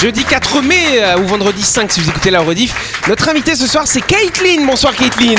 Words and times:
Jeudi 0.00 0.24
4 0.24 0.62
mai 0.62 0.76
euh, 0.94 1.18
ou 1.18 1.26
vendredi 1.26 1.62
5 1.62 1.92
si 1.92 2.00
vous 2.00 2.08
écoutez 2.08 2.30
la 2.30 2.40
rediff. 2.40 3.02
Notre 3.06 3.28
invité 3.28 3.54
ce 3.54 3.66
soir 3.66 3.84
c'est 3.86 4.00
Caitlin. 4.00 4.64
Bonsoir 4.64 4.94
Caitlin. 4.96 5.34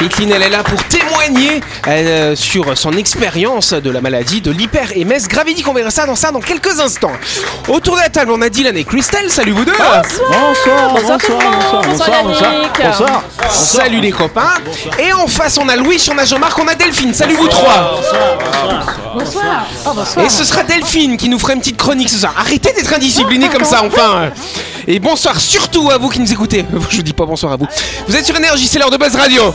Caitlin, 0.00 0.30
elle 0.34 0.42
est 0.44 0.48
là 0.48 0.62
pour 0.62 0.82
témoigner 0.84 1.60
euh, 1.86 2.34
sur 2.34 2.78
son 2.78 2.92
expérience 2.92 3.74
de 3.74 3.90
la 3.90 4.00
maladie 4.00 4.40
de 4.40 4.50
l'hyper-MS 4.50 5.28
gravidique. 5.28 5.68
On 5.68 5.74
verra 5.74 5.90
ça 5.90 6.06
dans 6.06 6.16
ça 6.16 6.32
dans 6.32 6.40
quelques 6.40 6.80
instants. 6.80 7.12
Autour 7.68 7.96
de 7.96 8.00
la 8.00 8.08
table, 8.08 8.32
on 8.32 8.40
a 8.40 8.48
Dylan 8.48 8.74
et 8.78 8.84
Christelle. 8.84 9.30
Salut 9.30 9.52
vous 9.52 9.66
deux. 9.66 9.72
Bonsoir, 9.72 10.94
bonsoir, 10.94 11.18
bonsoir, 11.20 11.82
bonsoir, 11.82 12.24
bonsoir, 12.24 12.52
bonsoir. 12.82 13.22
Salut 13.50 14.00
les 14.00 14.10
copains. 14.10 14.54
Et 14.98 15.12
en 15.12 15.26
face, 15.26 15.58
on 15.58 15.68
a 15.68 15.76
Louis, 15.76 16.02
on 16.10 16.16
a 16.16 16.24
Jean-Marc, 16.24 16.58
on 16.58 16.68
a 16.68 16.74
Delphine. 16.74 17.12
Salut 17.12 17.34
vous 17.34 17.48
trois. 17.48 18.00
Bonsoir. 19.14 19.66
Et 20.24 20.30
ce 20.30 20.44
sera 20.44 20.62
Delphine 20.62 21.18
qui 21.18 21.28
nous 21.28 21.38
fera 21.38 21.52
une 21.52 21.60
petite 21.60 21.76
chronique 21.76 22.08
ce 22.08 22.20
soir. 22.20 22.32
Arrêtez 22.38 22.72
d'être 22.72 22.94
indiscipliné 22.94 23.50
comme 23.50 23.64
ça, 23.64 23.82
enfin. 23.84 24.30
Et 24.86 24.98
bonsoir 24.98 25.38
surtout 25.38 25.90
à 25.90 25.98
vous 25.98 26.08
qui 26.08 26.20
nous 26.20 26.32
écoutez. 26.32 26.64
Je 26.90 26.96
vous 26.96 27.02
dis 27.02 27.12
pas 27.12 27.26
bonsoir 27.26 27.52
à 27.52 27.56
vous. 27.56 27.66
Vous 28.08 28.16
êtes 28.16 28.24
sur 28.24 28.36
Énergie, 28.36 28.66
c'est 28.66 28.78
l'heure 28.78 28.90
de 28.90 28.96
Buzz 28.96 29.14
Radio. 29.14 29.54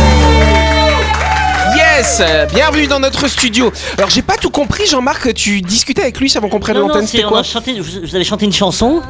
Yes 1.97 2.21
Bienvenue 2.53 2.87
dans 2.87 3.01
notre 3.01 3.27
studio. 3.27 3.71
Alors 3.97 4.09
j'ai 4.09 4.21
pas 4.21 4.37
tout 4.37 4.49
compris, 4.49 4.87
Jean-Marc, 4.87 5.33
tu 5.33 5.61
discutais 5.61 6.01
avec 6.01 6.19
lui 6.21 6.31
avant 6.37 6.47
qu'on 6.47 6.59
prenne 6.59 6.77
l'antenne, 6.77 7.05
c'était 7.05 7.25
on 7.25 7.29
quoi 7.29 7.39
a 7.39 7.43
chanté, 7.43 7.79
vous, 7.79 8.01
vous 8.01 8.15
avez 8.15 8.23
chanté 8.23 8.45
une 8.45 8.53
chanson 8.53 9.01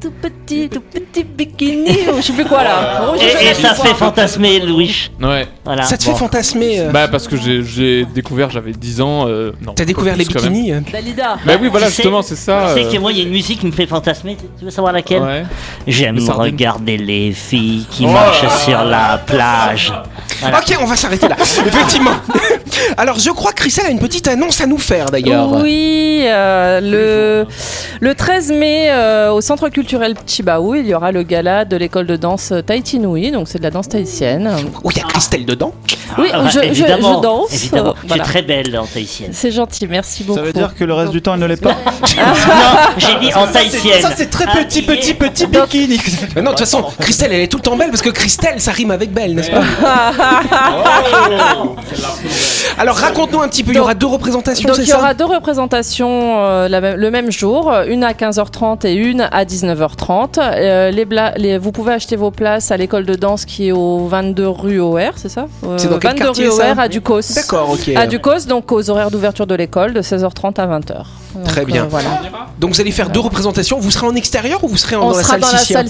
Tout 0.00 0.12
petit, 0.22 0.68
tout 0.68 0.80
petit 0.80 1.24
bikini. 1.24 1.90
ou 2.12 2.16
Je 2.18 2.22
sais 2.22 2.32
plus 2.32 2.44
quoi 2.44 2.62
là. 2.62 3.00
Rouge, 3.10 3.18
et, 3.20 3.48
et 3.50 3.54
ça 3.54 3.74
quoi. 3.74 3.84
fait 3.86 3.94
fantasmer 3.94 4.60
Louis. 4.60 5.10
Ouais. 5.20 5.48
Voilà. 5.64 5.82
Ça 5.82 5.98
te 5.98 6.04
bon. 6.04 6.12
fait 6.12 6.18
fantasmer 6.20 6.80
euh, 6.80 6.90
Bah 6.92 7.08
parce 7.08 7.26
que 7.26 7.36
j'ai- 7.36 7.64
j'ai 7.64 8.04
découvert, 8.04 8.48
j'avais 8.48 8.70
10 8.70 9.00
ans. 9.00 9.26
euh, 9.26 9.50
non, 9.60 9.72
T'as 9.74 9.84
découvert 9.84 10.14
les 10.16 10.24
plus 10.24 10.34
quand 10.34 10.42
même. 10.44 10.52
bikinis 10.52 10.72
euh 10.72 10.80
Dalida. 10.92 11.36
Bah 11.44 11.54
oui, 11.60 11.66
voilà, 11.68 11.86
Tu 11.86 11.92
sais- 11.94 12.02
justement, 12.02 12.22
c'est 12.22 12.36
ça. 12.36 12.74
Tu 12.76 12.80
sais 12.82 12.86
euh, 12.86 12.92
que 12.92 12.98
moi, 12.98 13.10
il 13.10 13.18
y 13.18 13.20
a 13.22 13.24
une 13.24 13.30
musique 13.32 13.58
qui 13.58 13.66
me 13.66 13.72
fait 13.72 13.86
fantasmer. 13.88 14.36
Tu- 14.36 14.44
Tu 14.60 14.64
veux 14.64 14.70
savoir 14.70 14.92
laquelle 14.92 15.22
Ouais. 15.22 15.42
J'aime 15.88 16.14
Les 16.14 16.20
sardines. 16.26 16.44
regarder 16.52 16.96
les 16.96 17.32
filles 17.32 17.84
qui 17.90 18.04
Oh. 18.06 18.12
marchent 18.12 18.46
sur 18.64 18.84
la 18.84 19.18
plage. 19.26 19.92
Voilà. 20.40 20.58
Ok, 20.60 20.76
on 20.80 20.84
va 20.86 20.94
s'arrêter 20.94 21.26
là. 21.26 21.34
Effectivement. 21.40 22.12
Alors, 22.96 23.18
je 23.18 23.30
crois 23.30 23.50
que 23.50 23.56
Christelle 23.62 23.86
a 23.86 23.90
une 23.90 23.98
petite 23.98 24.28
annonce 24.28 24.60
à 24.60 24.66
nous 24.66 24.78
faire 24.78 25.06
d'ailleurs. 25.06 25.50
Oui, 25.60 26.20
euh, 26.24 26.80
le, 26.80 27.46
le 28.00 28.14
13 28.14 28.52
mai, 28.52 28.86
euh, 28.90 29.32
au 29.32 29.40
Centre 29.40 29.68
culturel 29.68 29.87
Chibaou, 30.26 30.74
il 30.74 30.86
y 30.86 30.94
aura 30.94 31.12
le 31.12 31.22
gala 31.22 31.64
de 31.64 31.76
l'école 31.76 32.06
de 32.06 32.16
danse 32.16 32.52
Tahiti 32.66 32.98
Nui, 32.98 33.30
donc 33.30 33.48
c'est 33.48 33.58
de 33.58 33.62
la 33.62 33.70
danse 33.70 33.88
tahitienne. 33.88 34.50
Oh, 34.84 34.90
il 34.90 34.98
y 34.98 35.00
a 35.00 35.04
Christelle 35.04 35.44
dedans. 35.46 35.72
Oui, 36.18 36.28
Ah, 36.32 36.44
je, 36.48 36.58
je- 36.60 36.64
évidemment, 36.64 37.16
je 37.16 37.22
danse. 37.22 37.52
Évidemment. 37.54 37.90
euh, 37.90 38.06
voilà. 38.06 38.22
Tu 38.24 38.28
es 38.28 38.32
très 38.32 38.42
belle 38.42 38.78
en 38.78 38.86
tahitienne. 38.86 39.30
C'est 39.32 39.50
gentil, 39.50 39.86
merci 39.88 40.24
beaucoup. 40.24 40.38
Ça 40.38 40.44
veut 40.44 40.52
dire 40.52 40.74
que 40.74 40.84
le 40.84 40.94
reste 40.94 41.12
du 41.12 41.22
temps, 41.22 41.34
elle 41.34 41.40
ne 41.40 41.46
l'est 41.46 41.60
pas 41.62 41.70
non, 42.16 42.78
j'ai 42.98 43.14
dit 43.20 43.32
en 43.34 43.46
tahitienne. 43.46 44.00
Ça, 44.02 44.10
c'est 44.16 44.30
très 44.30 44.44
Ah, 44.48 44.56
petit, 44.56 44.80
est- 44.80 44.82
petit, 44.82 45.14
petit 45.14 45.46
bikini. 45.46 45.98
Mais 46.36 46.42
non, 46.42 46.50
de 46.52 46.56
toute 46.56 46.66
façon, 46.66 46.84
Christelle, 47.00 47.32
elle 47.32 47.40
est 47.42 47.48
tout 47.48 47.58
le 47.58 47.62
temps 47.62 47.76
belle 47.76 47.90
parce 47.90 48.02
que 48.02 48.10
Christelle, 48.10 48.60
ça 48.60 48.72
rime 48.72 48.90
avec 48.90 49.12
belle, 49.12 49.34
n'est-ce 49.34 49.50
pas 49.50 49.62
Alors, 52.78 52.96
raconte-nous 52.96 53.40
un 53.40 53.48
petit 53.48 53.64
peu. 53.64 53.72
Il 53.72 53.76
y 53.76 53.80
aura 53.80 53.94
deux 53.94 54.06
représentations, 54.06 54.68
Donc 54.68 54.78
il 54.78 54.88
y 54.88 54.92
aura 54.92 55.14
deux 55.14 55.24
représentations 55.24 56.36
euh, 56.38 56.68
la 56.68 56.78
le 56.96 57.10
même 57.10 57.30
jour, 57.32 57.72
une 57.88 58.04
à 58.04 58.12
15h30 58.12 58.86
et 58.86 58.94
une 58.94 59.22
à 59.32 59.44
19h30. 59.78 60.38
Euh, 60.38 60.90
les 60.90 61.04
bla- 61.04 61.32
les- 61.36 61.58
vous 61.58 61.72
pouvez 61.72 61.92
acheter 61.92 62.16
vos 62.16 62.30
places 62.30 62.70
à 62.70 62.76
l'école 62.76 63.06
de 63.06 63.14
danse 63.14 63.44
qui 63.44 63.68
est 63.68 63.72
au 63.72 64.06
22 64.06 64.48
rue 64.48 64.80
OR, 64.80 65.12
c'est 65.16 65.28
ça? 65.28 65.46
Euh, 65.64 65.76
C'est 65.78 65.88
dans 65.88 65.98
quel 65.98 66.12
22 66.12 66.24
quartier, 66.24 66.48
rue 66.48 66.70
OR 66.72 66.78
à 66.78 66.88
Ducos. 66.88 67.20
D'accord, 67.34 67.70
ok. 67.70 67.90
À 67.96 68.06
Ducos, 68.06 68.46
donc 68.48 68.70
aux 68.72 68.90
horaires 68.90 69.10
d'ouverture 69.10 69.46
de 69.46 69.54
l'école 69.54 69.92
de 69.94 70.02
16h30 70.02 70.58
à 70.58 70.66
20h. 70.66 71.04
Donc, 71.34 71.44
Très 71.44 71.64
bien. 71.64 71.84
euh, 71.84 71.88
voilà. 71.88 72.08
Donc, 72.58 72.72
vous 72.74 72.80
allez 72.80 72.90
faire 72.90 73.10
deux 73.10 73.20
représentations. 73.20 73.78
Vous 73.78 73.90
serez 73.90 74.06
en 74.06 74.14
extérieur 74.14 74.62
ou 74.64 74.68
vous 74.68 74.76
serez 74.76 74.96
en, 74.96 75.02
On 75.06 75.10
dans 75.10 75.16
la 75.16 75.22
sera 75.22 75.32
salle 75.34 75.40
dans 75.40 75.46
la 75.52 75.58
salle 75.58 75.88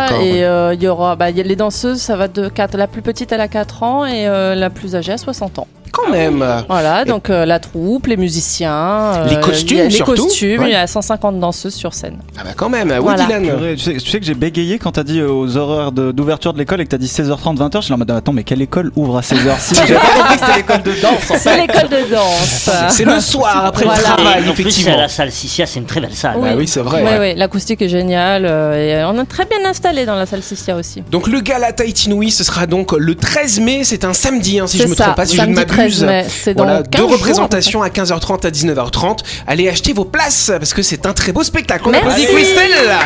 D'accord, 0.00 0.20
et 0.20 0.74
il 0.74 0.82
y 0.82 0.88
aura 0.88 1.16
bah, 1.16 1.30
il 1.30 1.36
y 1.36 1.40
a 1.40 1.44
les 1.44 1.56
danseuses, 1.56 2.00
ça 2.00 2.16
va 2.16 2.28
de 2.28 2.48
4, 2.48 2.76
la 2.76 2.86
plus 2.86 3.02
petite 3.02 3.32
elle 3.32 3.40
a 3.40 3.48
4 3.48 3.82
ans 3.82 4.04
et 4.04 4.26
la 4.26 4.70
plus 4.70 4.94
âgée 4.94 5.12
a 5.12 5.18
60 5.18 5.58
ans. 5.58 5.66
Quand 5.92 6.10
même. 6.10 6.44
Voilà, 6.68 7.04
donc 7.04 7.30
euh, 7.30 7.44
la 7.46 7.58
troupe, 7.58 8.06
les 8.06 8.16
musiciens, 8.16 8.72
euh, 9.16 9.28
Les 9.28 9.40
costumes, 9.40 9.76
il 9.76 9.78
y 9.78 9.80
a 9.80 9.84
les 9.84 9.90
surtout. 9.90 10.14
costumes, 10.26 10.60
Ouais. 10.60 10.68
il 10.70 10.72
y 10.72 10.76
a 10.76 10.86
150 10.86 11.40
danseuses 11.40 11.74
sur 11.74 11.94
scène. 11.94 12.18
Ah 12.38 12.42
bah 12.44 12.50
quand 12.56 12.68
même. 12.68 12.90
Oui, 12.90 12.96
Voilà. 13.00 13.24
Dylan. 13.24 13.42
Purée, 13.46 13.74
Tu 13.76 13.82
sais, 13.82 13.94
tu 13.96 14.10
sais 14.10 14.20
que 14.20 14.26
j'ai 14.26 14.34
bégayé 14.34 14.78
quand 14.78 14.92
t'as 14.92 15.02
dit 15.04 15.22
aux 15.22 15.56
horaires 15.56 15.92
de- 15.92 16.12
d'ouverture 16.12 16.52
de, 16.52 16.58
l'école 16.58 16.80
et 16.80 16.84
que 16.84 16.90
t'as 16.90 16.98
dit 16.98 17.08
16h30, 17.08 17.56
20h. 17.58 17.80
Je 17.80 17.84
suis 17.86 17.94
en 17.94 17.98
mode 17.98 18.10
attends, 18.10 18.32
mais 18.32 18.44
quelle 18.44 18.62
école 18.62 18.92
ouvre 18.96 19.18
à 19.18 19.20
16h6 19.22 19.82
J'ai 19.86 19.94
pas 19.94 20.00
compris 20.00 20.36
que 20.38 20.40
c'était 20.46 20.56
l'école 20.56 20.82
de 20.82 21.00
danse 21.00 21.30
en 21.30 21.34
C'est 21.34 21.38
fait. 21.38 21.60
l'école 21.62 21.88
de 21.88 22.10
danse. 22.14 22.70
C'est 22.90 23.04
le 23.04 23.20
soir 23.20 23.64
après 23.66 23.84
Voilà. 23.84 23.98
le 24.00 24.04
Et 24.04 24.06
travail, 24.06 24.32
en 24.34 24.52
plus, 24.52 24.62
c'est 24.62 24.62
effectivement. 24.62 24.96
la 24.98 25.08
salle 25.08 25.30
Sissia, 25.32 25.66
c'est 25.66 25.78
une 25.80 25.86
très 25.86 26.00
belle 26.00 26.14
salle. 26.14 26.36
Bah 26.40 26.48
oui, 26.56 26.66
c'est 26.68 26.80
vrai. 26.80 27.02
Oui, 27.04 27.10
oui, 27.20 27.34
l'acoustique 27.36 27.82
est 27.82 27.88
géniale 27.88 28.44
euh, 28.46 29.00
et 29.00 29.04
on 29.04 29.20
est 29.20 29.26
très 29.26 29.44
bien 29.44 29.58
installé 29.68 30.04
dans 30.06 30.14
la 30.14 30.26
salle 30.26 30.42
Sissia 30.42 30.76
aussi. 30.76 31.02
Donc 31.10 31.26
le 31.28 31.40
gala 31.40 31.72
Tahiti 31.72 32.10
Nui, 32.10 32.30
ce 32.30 32.44
sera 32.44 32.66
donc 32.66 32.92
le 32.92 33.14
13 33.14 33.60
mai, 33.60 33.80
c'est 33.84 34.04
un 34.04 34.12
samedi 34.12 34.58
hein, 34.60 34.66
si 34.66 34.78
je 34.78 34.82
C'est 34.84 34.88
me 34.90 34.94
ça, 34.94 35.04
trompe 35.04 35.16
pas, 35.16 35.26
si 35.26 35.36
je 35.36 35.42
ne 35.42 35.54
samedi 35.54 35.66
13 35.66 35.85
m'abuse. 35.86 36.04
mai, 36.04 36.26
c'est 36.28 36.54
dans 36.54 36.64
Voilà, 36.64 36.78
15 36.82 36.88
deux 36.90 36.98
jours, 36.98 37.10
représentations 37.12 37.82
à 37.82 37.88
15h30 37.88 38.46
à 38.46 38.50
19h30. 38.50 39.18
Allez 39.46 39.68
acheter 39.68 39.92
vos 39.92 40.04
places 40.04 40.50
parce 40.58 40.74
que 40.74 40.82
c'est 40.82 41.06
un 41.06 41.12
très 41.12 41.32
beau 41.32 41.42
spectacle. 41.42 41.84
On 41.86 41.90
Merci. 41.90 42.06
applaudit 42.08 42.26
Christelle 42.26 42.96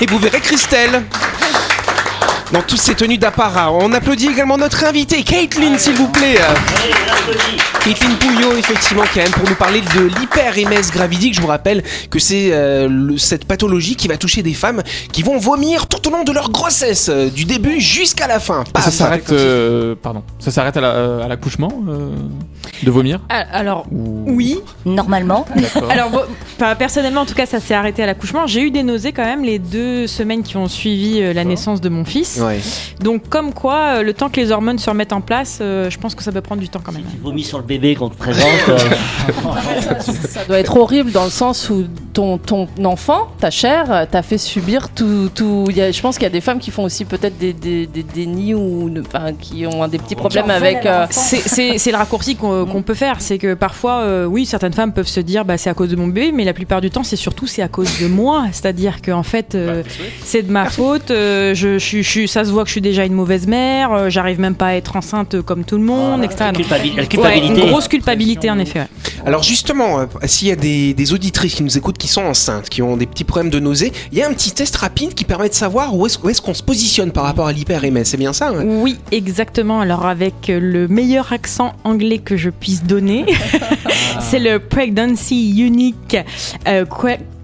Et 0.00 0.06
vous 0.06 0.18
verrez 0.18 0.40
Christelle 0.40 1.02
dans 2.54 2.62
toutes 2.62 2.80
ces 2.80 2.94
tenues 2.94 3.18
d'apparat. 3.18 3.72
On 3.72 3.92
applaudit 3.92 4.28
également 4.28 4.56
notre 4.56 4.84
invité, 4.84 5.22
Caitlin, 5.24 5.76
s'il 5.76 5.94
vous 5.94 6.08
plaît. 6.08 6.36
Caitlin 7.82 8.14
Pouillot, 8.14 8.56
effectivement, 8.56 9.02
qui 9.12 9.18
est 9.18 9.30
pour 9.32 9.48
nous 9.48 9.56
parler 9.56 9.80
de 9.80 10.02
l'hyper-MS 10.04 10.90
gravidique. 10.92 11.34
Je 11.34 11.40
vous 11.40 11.48
rappelle 11.48 11.82
que 12.10 12.18
c'est 12.20 12.52
euh, 12.52 13.16
cette 13.18 13.44
pathologie 13.46 13.96
qui 13.96 14.06
va 14.06 14.16
toucher 14.16 14.42
des 14.42 14.54
femmes 14.54 14.82
qui 15.12 15.22
vont 15.22 15.36
vomir 15.36 15.88
tout 15.88 16.06
au 16.08 16.12
long 16.12 16.22
de 16.22 16.30
leur 16.32 16.50
grossesse, 16.50 17.08
euh, 17.12 17.28
du 17.28 17.44
début 17.44 17.80
jusqu'à 17.80 18.28
la 18.28 18.38
fin. 18.38 18.62
Ça 18.78 18.90
s'arrête, 18.92 19.30
euh, 19.32 19.94
pardon, 20.00 20.22
ça 20.38 20.50
s'arrête 20.52 20.76
à 20.76 20.80
la- 20.80 21.24
à 21.24 21.28
l'accouchement 21.28 21.72
euh, 21.88 22.10
de 22.82 22.90
vomir 22.90 23.20
Ah, 23.28 23.44
Alors, 23.52 23.86
ou... 23.92 24.24
oui. 24.26 24.58
Normalement. 24.84 25.44
Alors, 25.90 26.10
bon, 26.10 26.20
pas- 26.58 26.74
personnellement, 26.74 27.22
en 27.22 27.26
tout 27.26 27.34
cas, 27.34 27.46
ça 27.46 27.60
s'est 27.60 27.74
arrêté 27.74 28.02
à 28.02 28.06
l'accouchement. 28.06 28.46
J'ai 28.46 28.62
eu 28.62 28.70
des 28.70 28.82
nausées 28.82 29.12
quand 29.12 29.24
même 29.24 29.42
les 29.44 29.58
deux 29.58 30.06
semaines 30.06 30.42
qui 30.42 30.56
ont 30.56 30.68
suivi 30.68 31.20
euh, 31.20 31.32
la 31.32 31.44
naissance 31.44 31.80
de 31.80 31.88
mon 31.88 32.04
fils. 32.04 32.40
Ouais. 32.42 32.60
Donc, 33.00 33.28
comme 33.28 33.52
quoi, 33.52 33.96
euh, 33.98 34.02
le 34.02 34.12
temps 34.12 34.28
que 34.28 34.40
les 34.40 34.50
hormones 34.50 34.78
se 34.78 34.88
remettent 34.90 35.12
en 35.12 35.20
place, 35.20 35.58
euh, 35.60 35.88
je 35.90 35.98
pense 35.98 36.14
que 36.14 36.22
ça 36.22 36.32
peut 36.32 36.40
prendre 36.40 36.60
du 36.60 36.68
temps 36.68 36.80
quand 36.82 36.92
même. 36.92 37.02
Tu 37.10 37.18
vomis 37.22 37.44
sur 37.44 37.58
le 37.58 37.64
bébé 37.64 37.94
qu'on 37.94 38.08
te 38.10 38.16
présente. 38.16 38.46
euh, 38.68 38.78
Ça 40.00 40.44
doit 40.46 40.58
être 40.58 40.76
horrible 40.76 41.10
dans 41.12 41.24
le 41.24 41.30
sens 41.30 41.70
où 41.70 41.84
ton, 42.12 42.38
ton 42.38 42.68
enfant, 42.84 43.28
ta 43.40 43.50
chair, 43.50 44.06
t'a 44.10 44.22
fait 44.22 44.38
subir 44.38 44.88
tout. 44.90 45.30
tout 45.34 45.66
il 45.70 45.76
y 45.76 45.82
a, 45.82 45.90
je 45.90 46.00
pense 46.00 46.16
qu'il 46.16 46.24
y 46.24 46.26
a 46.26 46.30
des 46.30 46.40
femmes 46.40 46.58
qui 46.58 46.70
font 46.70 46.84
aussi 46.84 47.04
peut-être 47.04 47.38
des, 47.38 47.52
des, 47.52 47.86
des 47.86 48.02
dénis 48.02 48.54
ou 48.54 48.90
enfin, 49.00 49.32
qui 49.38 49.66
ont 49.66 49.86
des 49.88 49.98
petits 49.98 50.14
problèmes 50.14 50.50
avec. 50.50 50.86
euh, 50.86 51.06
c'est 51.10 51.90
le 51.90 51.96
raccourci 51.96 52.36
qu'on 52.36 52.63
qu'on 52.66 52.82
peut 52.82 52.94
faire. 52.94 53.20
C'est 53.20 53.38
que 53.38 53.54
parfois, 53.54 54.00
euh, 54.00 54.24
oui, 54.26 54.46
certaines 54.46 54.72
femmes 54.72 54.92
peuvent 54.92 55.06
se 55.08 55.20
dire 55.20 55.44
bah, 55.44 55.58
c'est 55.58 55.70
à 55.70 55.74
cause 55.74 55.90
de 55.90 55.96
mon 55.96 56.06
bébé, 56.06 56.32
mais 56.32 56.44
la 56.44 56.52
plupart 56.52 56.80
du 56.80 56.90
temps, 56.90 57.02
c'est 57.04 57.16
surtout 57.16 57.46
c'est 57.46 57.62
à 57.62 57.68
cause 57.68 58.00
de 58.00 58.06
moi. 58.06 58.44
C'est-à-dire 58.52 59.02
qu'en 59.02 59.22
fait, 59.22 59.54
euh, 59.54 59.82
c'est 60.22 60.42
de 60.42 60.50
ma 60.52 60.66
faute. 60.66 61.10
euh, 61.10 61.54
je, 61.54 62.26
ça 62.26 62.44
se 62.44 62.50
voit 62.50 62.62
que 62.62 62.68
je 62.68 62.72
suis 62.72 62.80
déjà 62.80 63.04
une 63.04 63.14
mauvaise 63.14 63.46
mère. 63.46 64.10
J'arrive 64.10 64.40
même 64.40 64.54
pas 64.54 64.68
à 64.68 64.74
être 64.74 64.96
enceinte 64.96 65.40
comme 65.42 65.64
tout 65.64 65.76
le 65.76 65.84
monde, 65.84 66.24
etc. 66.24 66.46
la 66.96 67.02
ouais, 67.22 67.46
une 67.46 67.58
grosse 67.70 67.88
culpabilité 67.88 68.50
en 68.50 68.58
effet. 68.58 68.80
ouais. 68.80 68.86
Alors 69.26 69.42
justement, 69.42 70.00
euh, 70.00 70.06
s'il 70.24 70.48
y 70.48 70.52
a 70.52 70.56
des, 70.56 70.94
des 70.94 71.12
auditrices 71.12 71.54
qui 71.54 71.62
nous 71.62 71.78
écoutent 71.78 71.98
qui 71.98 72.08
sont 72.08 72.22
enceintes, 72.22 72.68
qui 72.68 72.82
ont 72.82 72.96
des 72.96 73.06
petits 73.06 73.24
problèmes 73.24 73.50
de 73.50 73.58
nausée, 73.58 73.92
il 74.12 74.18
y 74.18 74.22
a 74.22 74.28
un 74.28 74.32
petit 74.32 74.52
test 74.52 74.76
rapide 74.76 75.14
qui 75.14 75.24
permet 75.24 75.48
de 75.48 75.54
savoir 75.54 75.96
où 75.96 76.06
est-ce 76.06 76.42
qu'on 76.42 76.54
se 76.54 76.62
positionne 76.62 77.12
par 77.12 77.24
rapport 77.24 77.46
à 77.46 77.52
l'hyper-MS. 77.52 78.04
C'est 78.04 78.16
bien 78.16 78.32
ça 78.32 78.48
hein? 78.48 78.64
Oui, 78.64 78.98
exactement. 79.12 79.80
Alors 79.80 80.06
avec 80.06 80.50
euh, 80.50 80.60
le 80.60 80.88
meilleur 80.88 81.32
accent 81.32 81.72
anglais 81.84 82.18
que 82.18 82.36
je 82.36 82.50
puisse 82.50 82.84
donner, 82.84 83.24
c'est 84.20 84.38
le 84.38 84.58
Pregnancy 84.58 85.58
Unique 85.58 86.16
euh, 86.68 86.84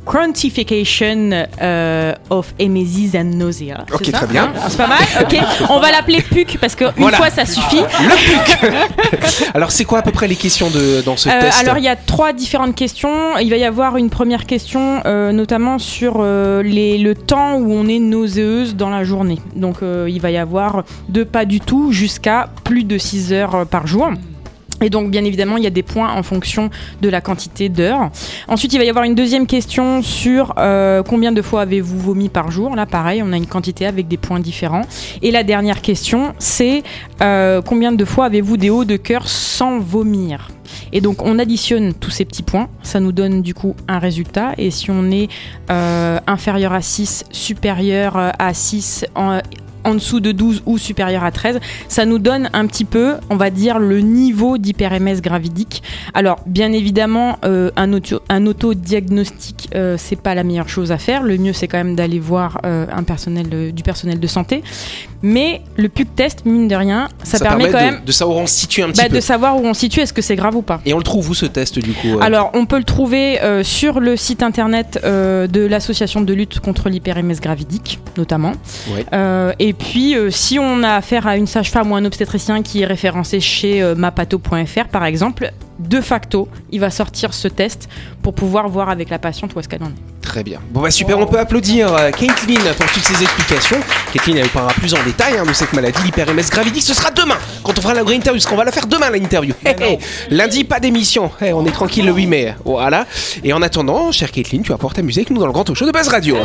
quantification 0.05 1.31
euh, 1.63 2.15
of 2.31 2.53
emesis 2.59 3.17
and 3.17 3.37
nausea. 3.37 3.85
Ok, 3.93 4.07
ça 4.07 4.13
très 4.13 4.27
bien. 4.27 4.45
Hein 4.45 4.61
C'est 4.69 4.77
pas 4.77 4.87
mal. 4.87 4.99
Ok. 5.21 5.37
On 5.69 5.81
va 5.81 5.91
l'appeler 5.91 6.23
PUC 6.23 6.59
parce 6.61 6.75
qu'une 6.75 6.91
Voilà. 6.97 7.17
fois 7.17 7.31
ça 7.31 7.45
suffit. 7.47 7.81
Alors, 9.55 9.71
c'est 9.71 9.85
quoi 9.85 9.99
à 10.01 10.03
peu 10.03 10.11
près 10.13 10.29
les 10.29 10.37
questions 10.37 10.71
de, 10.71 11.03
dans 11.03 11.17
ce 11.17 11.29
Euh, 11.29 11.41
test 11.41 11.61
alors 11.61 11.79
il 11.79 11.85
y 11.85 11.89
a 11.89 11.97
trois 11.97 12.33
différentes 12.33 12.75
questions. 12.75 13.39
Il 13.39 13.51
va 13.51 13.57
y 13.57 13.65
avoir 13.65 13.97
une 13.97 14.11
première 14.11 14.47
question 14.47 15.01
euh, 15.07 15.33
notamment 15.33 15.79
sur 15.79 16.17
euh, 16.19 16.63
les, 16.63 16.99
le 16.99 17.15
temps 17.15 17.57
où 17.57 17.73
on 17.73 17.87
est 17.87 17.99
nauséeuse 17.99 18.77
dans 18.77 18.91
la 18.91 19.05
journée. 19.05 19.39
Donc 19.57 19.77
il 19.83 20.21
va 20.21 20.31
y 20.31 20.37
avoir 20.39 20.85
de 21.09 21.25
pas 21.25 21.45
du 21.45 21.61
tout 21.61 21.93
jusqu'à 21.93 22.49
plus 22.65 22.85
de 22.85 22.99
6 22.99 23.33
heures 23.33 23.67
par 23.67 23.87
jour. 23.87 24.11
Et 24.83 24.91
donc, 24.91 25.11
bien 25.11 25.25
évidemment, 25.25 25.57
il 25.57 25.65
y 25.65 25.67
a 25.67 25.71
des 25.71 25.83
points 25.83 26.13
en 26.13 26.23
fonction 26.23 26.71
de 27.01 27.09
la 27.09 27.21
quantité 27.21 27.69
d'heures. 27.69 28.11
Ensuite, 28.49 28.73
il 28.73 28.79
va 28.79 28.85
y 28.85 28.89
avoir 28.89 29.05
une 29.05 29.15
deuxième 29.15 29.47
question 29.47 30.03
sur 30.03 30.55
euh, 30.59 31.03
combien 31.03 31.33
de 31.33 31.43
fois 31.43 31.63
avez-vous 31.63 31.99
vomi 31.99 32.29
par 32.29 32.51
jour? 32.51 32.75
Là, 32.75 32.87
pareil, 32.87 33.23
on 33.23 33.33
a 33.33 33.37
une 33.37 33.47
quantité 33.47 33.87
avec 33.87 34.09
des 34.09 34.17
points 34.17 34.41
différents. 34.41 34.83
Et 35.23 35.31
la 35.31 35.43
dernière 35.43 35.83
question, 35.83 36.35
c'est 36.39 36.83
euh, 37.21 37.61
combien 37.63 37.93
de 37.93 38.05
fois 38.05 38.27
avez-vous 38.27 38.57
des 38.57 38.71
hauts 38.71 38.85
de 38.85 38.97
cœur 38.97 39.29
sans 39.29 39.79
vomir? 39.79 40.49
Et 40.93 41.01
donc 41.01 41.23
on 41.23 41.39
additionne 41.39 41.95
tous 41.95 42.11
ces 42.11 42.25
petits 42.25 42.43
points, 42.43 42.69
ça 42.83 43.01
nous 43.01 43.13
donne 43.13 43.43
du 43.43 43.55
coup 43.55 43.75
un 43.89 43.99
résultat. 43.99 44.53
Et 44.59 44.71
si 44.71 44.91
on 44.91 45.11
est 45.11 45.29
euh, 45.71 46.19
inférieur 46.27 46.73
à 46.73 46.81
6, 46.81 47.25
supérieur 47.31 48.17
à 48.17 48.55
6, 48.55 49.07
en, 49.15 49.41
en 49.85 49.95
dessous 49.95 50.21
de 50.21 50.33
12 50.33 50.63
ou 50.67 50.79
supérieur 50.79 51.25
à 51.25 51.31
13, 51.31 51.61
ça 51.89 52.05
nous 52.05 52.19
donne 52.19 52.51
un 52.53 52.67
petit 52.67 52.85
peu, 52.85 53.15
on 53.31 53.37
va 53.37 53.51
dire, 53.51 53.79
le 53.79 54.01
niveau 54.01 54.59
d'hyper-MS 54.59 55.21
gravidique. 55.21 55.83
Alors, 56.15 56.41
bien 56.47 56.73
évidemment, 56.73 57.39
euh, 57.45 57.71
un, 57.77 57.93
auto, 57.93 58.21
un 58.29 58.47
autodiagnostic, 58.47 59.69
euh, 59.75 59.97
c'est 59.99 60.21
pas 60.21 60.35
la 60.35 60.45
meilleure 60.45 60.69
chose 60.69 60.93
à 60.93 60.99
faire. 60.99 61.23
Le 61.23 61.37
mieux, 61.39 61.53
c'est 61.53 61.69
quand 61.69 61.79
même 61.79 61.97
d'aller 61.97 62.19
voir 62.19 62.61
euh, 62.65 62.87
du 63.73 63.83
personnel 63.83 64.21
de 64.21 64.27
santé. 64.27 64.63
Mais 65.23 65.63
le 65.77 65.89
PUC 65.89 66.15
test, 66.15 66.47
mine 66.47 66.67
de 66.67 66.75
rien, 66.75 67.09
ça, 67.23 67.39
permet, 67.39 67.71
quand 67.71 67.79
de, 67.79 67.85
même 67.85 68.01
de 68.05 68.13
savoir 68.13 68.39
où 68.39 68.41
on 68.41 68.47
se 68.47 68.55
situe 68.55 68.83
un 68.83 68.89
petit 68.89 69.03
bah, 69.03 69.09
peu. 69.09 69.17
de 69.17 69.21
savoir 69.21 69.57
où 69.57 69.67
on 69.67 69.75
se 69.75 69.81
situe, 69.81 70.01
est-ce 70.01 70.13
que 70.13 70.23
c'est 70.23 70.37
grave 70.37 70.57
ou 70.57 70.63
pas. 70.63 70.81
Et 70.87 70.95
on 70.95 70.99
le 70.99 71.03
trouve 71.03 71.29
où 71.29 71.35
ce 71.35 71.47
test 71.47 71.79
du 71.79 71.93
coup 71.93 72.09
euh? 72.09 72.21
Alors, 72.21 72.51
on 72.55 72.67
peut 72.67 72.79
le 72.79 72.85
trouver 72.85 73.41
euh, 73.43 73.63
sur 73.63 74.01
le 74.01 74.17
site 74.17 74.43
internet 74.43 74.99
euh, 75.05 75.47
de 75.47 75.61
l'association 75.61 76.23
de 76.23 76.33
lutte 76.33 76.61
contre 76.61 76.89
l'hyper-MS 76.89 77.41
gravidique, 77.41 77.99
notamment. 78.17 78.53
Ouais. 78.91 79.05
Et 79.59 79.73
puis, 79.73 80.15
si 80.31 80.59
on 80.59 80.83
a 80.83 80.95
affaire 80.95 81.27
à 81.27 81.37
une 81.37 81.47
sage-femme 81.47 81.93
ou 81.93 81.97
un 81.97 82.05
obstétricien 82.05 82.63
qui 82.63 82.83
est 82.83 82.87
référencé 82.87 83.41
chez 83.41 83.83
mapato.fr, 83.95 84.89
par 84.91 85.05
exemple, 85.05 85.53
de 85.81 86.01
facto, 86.01 86.49
il 86.71 86.81
va 86.81 86.91
sortir 86.91 87.35
ce 87.35 87.49
test 87.49 87.89
pour 88.23 88.35
pouvoir 88.35 88.69
voir 88.69 88.91
avec 88.91 89.11
la 89.11 89.19
patiente 89.19 89.55
où 89.55 89.61
est-ce 89.61 89.69
qu'elle 89.69 89.83
en 89.83 89.87
est. 89.87 90.21
Très 90.23 90.45
bien. 90.45 90.61
Bon 90.71 90.83
bah 90.83 90.91
super, 90.91 91.19
on 91.19 91.27
peut 91.27 91.39
applaudir 91.39 91.93
euh, 91.93 92.11
Caitlin 92.11 92.61
pour 92.77 92.87
toutes 92.93 93.03
ces 93.03 93.23
explications. 93.23 93.79
Caitlin 94.13 94.37
elle 94.37 94.49
parlera 94.49 94.75
plus 94.75 94.95
en 94.95 95.03
détail 95.03 95.39
hein, 95.39 95.45
de 95.45 95.53
cette 95.53 95.73
maladie, 95.73 95.99
l'hyper-MS 96.05 96.51
gravidique. 96.51 96.83
Ce 96.83 96.95
sera 96.95 97.11
demain 97.11 97.39
quand 97.65 97.77
on 97.79 97.83
fera 97.83 97.95
la 97.95 98.03
vraie 98.03 98.15
interview, 98.15 98.39
parce 98.41 98.47
qu'on 98.47 98.57
va 98.57 98.65
la 98.65 98.73
faire 98.73 98.87
demain 98.87 99.11
l'interview. 99.11 99.55
Hey, 99.65 99.75
hey. 99.81 99.99
Lundi 100.31 100.65
pas 100.65 100.79
d'émission, 100.79 101.31
Hey, 101.41 101.53
on 101.53 101.65
est 101.65 101.73
tranquille 101.73 102.07
le 102.07 102.13
8 102.13 102.27
mai. 102.27 102.55
Voilà. 102.65 103.07
Et 103.43 103.53
en 103.53 103.63
attendant, 103.63 104.13
chère 104.13 104.31
Caitlin, 104.31 104.63
tu 104.63 104.69
vas 104.69 104.77
pouvoir 104.77 104.95
t'amuser 104.95 105.23
avec 105.23 105.31
nous 105.31 105.39
dans 105.39 105.47
le 105.47 105.53
grand 105.53 105.65
talk 105.65 105.77
show 105.77 105.87
de 105.87 105.93
Buzz 105.93 106.09
Radio. 106.09 106.37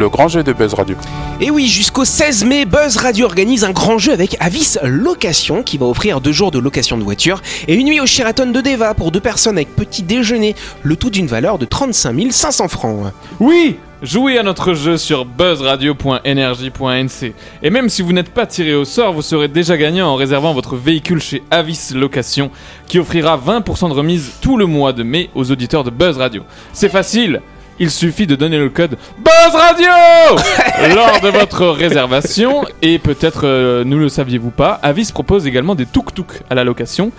Le 0.00 0.08
grand 0.08 0.28
jeu 0.28 0.42
de 0.42 0.54
Buzz 0.54 0.72
Radio. 0.72 0.96
Et 1.42 1.50
oui, 1.50 1.66
jusqu'au 1.66 2.06
16 2.06 2.46
mai, 2.46 2.64
Buzz 2.64 2.96
Radio 2.96 3.26
organise 3.26 3.64
un 3.64 3.72
grand 3.72 3.98
jeu 3.98 4.14
avec 4.14 4.34
Avis 4.40 4.78
Location 4.82 5.62
qui 5.62 5.76
va 5.76 5.84
offrir 5.84 6.22
deux 6.22 6.32
jours 6.32 6.50
de 6.50 6.58
location 6.58 6.96
de 6.96 7.02
voiture 7.02 7.42
et 7.68 7.74
une 7.74 7.88
nuit 7.88 8.00
au 8.00 8.06
Sheraton 8.06 8.50
de 8.50 8.62
Deva 8.62 8.94
pour 8.94 9.10
deux 9.10 9.20
personnes 9.20 9.58
avec 9.58 9.76
petit 9.76 10.02
déjeuner, 10.02 10.56
le 10.84 10.96
tout 10.96 11.10
d'une 11.10 11.26
valeur 11.26 11.58
de 11.58 11.66
35 11.66 12.32
500 12.32 12.68
francs. 12.68 13.12
Oui 13.40 13.76
Jouez 14.00 14.38
à 14.38 14.42
notre 14.42 14.72
jeu 14.72 14.96
sur 14.96 15.26
buzzradio.energie.nc. 15.26 17.34
Et 17.62 17.68
même 17.68 17.90
si 17.90 18.00
vous 18.00 18.14
n'êtes 18.14 18.30
pas 18.30 18.46
tiré 18.46 18.74
au 18.74 18.86
sort, 18.86 19.12
vous 19.12 19.20
serez 19.20 19.48
déjà 19.48 19.76
gagnant 19.76 20.08
en 20.08 20.14
réservant 20.14 20.54
votre 20.54 20.76
véhicule 20.76 21.20
chez 21.20 21.42
Avis 21.50 21.90
Location, 21.94 22.50
qui 22.86 22.98
offrira 22.98 23.36
20% 23.36 23.90
de 23.90 23.94
remise 23.94 24.32
tout 24.40 24.56
le 24.56 24.64
mois 24.64 24.94
de 24.94 25.02
mai 25.02 25.28
aux 25.34 25.50
auditeurs 25.50 25.84
de 25.84 25.90
Buzz 25.90 26.16
Radio. 26.16 26.44
C'est 26.72 26.88
facile 26.88 27.42
il 27.80 27.90
suffit 27.90 28.26
de 28.26 28.36
donner 28.36 28.58
le 28.58 28.68
code 28.68 28.96
Buzz 29.18 29.54
Radio 29.54 29.88
lors 30.94 31.20
de 31.20 31.28
votre 31.30 31.66
réservation 31.68 32.64
et 32.82 32.98
peut-être 32.98 33.42
euh, 33.44 33.84
ne 33.84 33.96
le 33.96 34.08
saviez-vous 34.10 34.50
pas, 34.50 34.78
Avis 34.82 35.10
propose 35.12 35.46
également 35.46 35.74
des 35.74 35.86
tuk-tuk 35.86 36.42
à 36.50 36.54
la 36.54 36.62
location. 36.62 37.10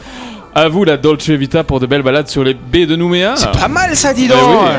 À 0.54 0.68
vous 0.68 0.84
la 0.84 0.98
Dolce 0.98 1.30
Vita 1.30 1.64
pour 1.64 1.80
de 1.80 1.86
belles 1.86 2.04
balades 2.04 2.28
sur 2.28 2.44
les 2.44 2.54
baies 2.54 2.86
de 2.86 2.96
Nouméa. 2.96 3.36
C'est 3.38 3.52
pas 3.52 3.70
mal 3.70 3.96
ça, 3.96 4.14
dis 4.14 4.26
Eh 4.26 4.28
donc 4.28 4.40
oui. 4.40 4.70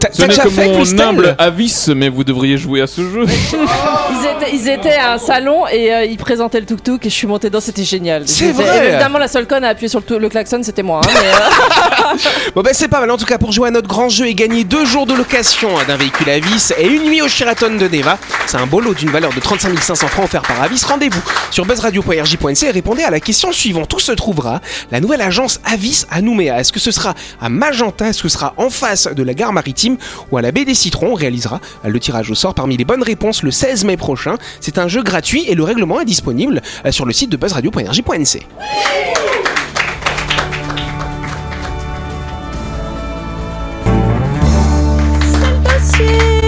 T'as 0.00 0.10
Ce 0.10 0.16
t'as 0.16 0.22
n'est 0.22 0.28
déjà 0.30 0.42
que 0.44 0.48
fait, 0.50 0.66
mon 0.66 0.76
Christelle 0.76 1.02
humble 1.02 1.36
avis, 1.38 1.86
mais 1.94 2.08
vous 2.08 2.24
devriez 2.24 2.56
jouer 2.56 2.80
à 2.80 2.86
ce 2.86 3.02
jeu. 3.02 3.24
Ils 3.26 4.23
étaient, 4.46 4.56
ils 4.56 4.68
étaient 4.68 4.96
à 4.96 5.12
un 5.12 5.18
salon 5.18 5.66
et 5.66 5.92
euh, 5.92 6.04
ils 6.04 6.16
présentaient 6.16 6.60
le 6.60 6.66
tuk-tuk 6.66 7.04
et 7.06 7.10
je 7.10 7.14
suis 7.14 7.26
montée 7.26 7.48
dedans, 7.48 7.60
c'était 7.60 7.84
génial. 7.84 8.24
C'est 8.26 8.52
vrai. 8.52 8.88
Évidemment, 8.88 9.18
la 9.18 9.28
seule 9.28 9.46
conne 9.46 9.64
à 9.64 9.68
appuyer 9.68 9.88
sur 9.88 10.02
le, 10.08 10.28
klaxon, 10.28 10.60
c'était 10.62 10.82
moi. 10.82 11.00
hein, 11.04 11.08
mais, 11.12 11.28
euh, 11.28 12.18
Bon 12.54 12.62
ben 12.62 12.72
c'est 12.72 12.88
pas 12.88 13.00
mal 13.00 13.10
en 13.10 13.16
tout 13.16 13.24
cas 13.24 13.38
pour 13.38 13.52
jouer 13.52 13.68
à 13.68 13.70
notre 13.70 13.88
grand 13.88 14.08
jeu 14.08 14.26
et 14.26 14.34
gagner 14.34 14.64
deux 14.64 14.84
jours 14.84 15.06
de 15.06 15.14
location 15.14 15.70
d'un 15.86 15.96
véhicule 15.96 16.30
Avis 16.30 16.72
et 16.78 16.86
une 16.86 17.04
nuit 17.04 17.22
au 17.22 17.28
Sheraton 17.28 17.76
de 17.76 17.88
Deva. 17.88 18.18
C'est 18.46 18.56
un 18.56 18.66
beau 18.66 18.80
lot 18.80 18.94
d'une 18.94 19.10
valeur 19.10 19.32
de 19.32 19.40
35 19.40 19.78
500 19.78 20.06
francs 20.08 20.24
offert 20.26 20.42
par 20.42 20.60
Avis. 20.62 20.82
Rendez-vous 20.84 21.22
sur 21.50 21.64
buzzradio.rj.nc 21.66 22.66
et 22.66 22.70
répondez 22.70 23.02
à 23.02 23.10
la 23.10 23.20
question 23.20 23.52
suivante. 23.52 23.92
Où 23.94 23.98
se 23.98 24.12
trouvera 24.12 24.60
la 24.90 25.00
nouvelle 25.00 25.22
agence 25.22 25.60
Avis 25.64 26.04
à 26.10 26.20
Nouméa? 26.20 26.60
Est-ce 26.60 26.72
que 26.72 26.80
ce 26.80 26.90
sera 26.90 27.14
à 27.40 27.48
Magenta? 27.48 28.08
Est-ce 28.08 28.22
que 28.22 28.28
ce 28.28 28.38
sera 28.38 28.54
en 28.56 28.70
face 28.70 29.08
de 29.08 29.22
la 29.22 29.34
gare 29.34 29.52
maritime? 29.52 29.96
Ou 30.30 30.36
à 30.36 30.42
la 30.42 30.52
baie 30.52 30.64
des 30.64 30.74
Citrons? 30.74 31.12
On 31.12 31.14
réalisera 31.14 31.60
le 31.84 32.00
tirage 32.00 32.30
au 32.30 32.34
sort 32.34 32.54
parmi 32.54 32.76
les 32.76 32.84
bonnes 32.84 33.02
réponses 33.02 33.42
le 33.42 33.50
16 33.50 33.84
mai 33.84 33.96
prochain. 33.96 34.33
C'est 34.60 34.78
un 34.78 34.88
jeu 34.88 35.02
gratuit 35.02 35.44
et 35.48 35.54
le 35.54 35.62
règlement 35.62 36.00
est 36.00 36.04
disponible 36.04 36.62
euh, 36.84 36.92
sur 36.92 37.04
le 37.04 37.12
site 37.12 37.30
de 37.30 37.36
buzzradio.rj.nc. 37.36 38.46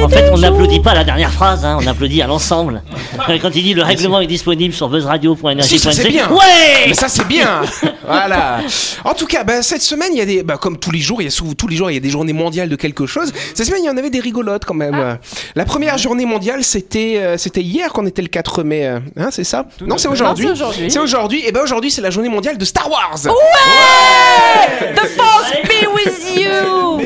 En 0.02 0.08
fait, 0.08 0.30
on 0.32 0.38
n'applaudit 0.38 0.80
pas 0.80 0.94
la 0.94 1.04
dernière 1.04 1.32
phrase, 1.32 1.64
hein, 1.64 1.78
on 1.80 1.86
applaudit 1.86 2.22
à 2.22 2.26
l'ensemble. 2.26 2.82
Quand 3.42 3.50
il 3.54 3.62
dit 3.62 3.74
le 3.74 3.82
règlement 3.82 4.20
est 4.20 4.26
disponible 4.26 4.74
sur 4.74 4.88
buzzradio.energie.nc. 4.88 5.62
Si, 5.62 5.78
ça 5.78 5.92
c'est 5.92 6.08
bien. 6.08 6.28
Ouais 6.30 6.86
Mais 6.88 6.94
ça 6.94 7.08
c'est 7.08 7.26
bien. 7.26 7.62
voilà. 8.06 8.60
En 9.04 9.14
tout 9.14 9.26
cas, 9.26 9.44
bah, 9.44 9.62
cette 9.62 9.82
semaine, 9.82 10.10
il 10.12 10.18
y 10.18 10.20
a 10.20 10.26
des, 10.26 10.42
bah, 10.42 10.56
comme 10.60 10.78
tous 10.78 10.90
les 10.90 10.98
jours, 11.00 11.20
il 11.20 11.24
y 11.24 11.28
a 11.28 11.30
souvent 11.30 11.52
tous 11.54 11.68
les 11.68 11.76
jours, 11.76 11.90
il 11.90 11.94
y 11.94 11.96
a 11.96 12.00
des 12.00 12.10
journées 12.10 12.32
mondiales 12.32 12.68
de 12.68 12.76
quelque 12.76 13.06
chose. 13.06 13.32
Cette 13.54 13.66
semaine, 13.66 13.82
il 13.82 13.86
y 13.86 13.90
en 13.90 13.96
avait 13.96 14.10
des 14.10 14.20
rigolotes 14.20 14.64
quand 14.64 14.74
même. 14.74 15.18
La 15.54 15.64
première 15.64 15.98
journée 15.98 16.26
mondiale, 16.26 16.62
c'était, 16.64 17.16
euh, 17.18 17.36
c'était 17.38 17.62
hier 17.62 17.92
qu'on 17.92 18.06
était 18.06 18.22
le 18.22 18.28
4 18.28 18.62
mai. 18.62 18.86
euh, 18.86 18.98
Hein, 19.16 19.28
c'est 19.30 19.44
ça? 19.44 19.66
Non, 19.80 19.98
c'est 19.98 20.08
aujourd'hui. 20.08 20.46
Non, 20.46 20.54
c'est 20.54 20.62
aujourd'hui. 20.62 20.90
C'est 20.90 20.98
aujourd'hui. 20.98 21.42
Et 21.46 21.52
ben 21.52 21.62
aujourd'hui, 21.62 21.90
c'est 21.90 22.00
la 22.02 22.10
journée 22.10 22.28
mondiale 22.28 22.58
de 22.58 22.64
Star 22.64 22.90
Wars. 22.90 23.19
The 23.20 25.06
force 25.16 25.52
be 25.64 25.86
with 25.94 26.36
you! 26.36 27.00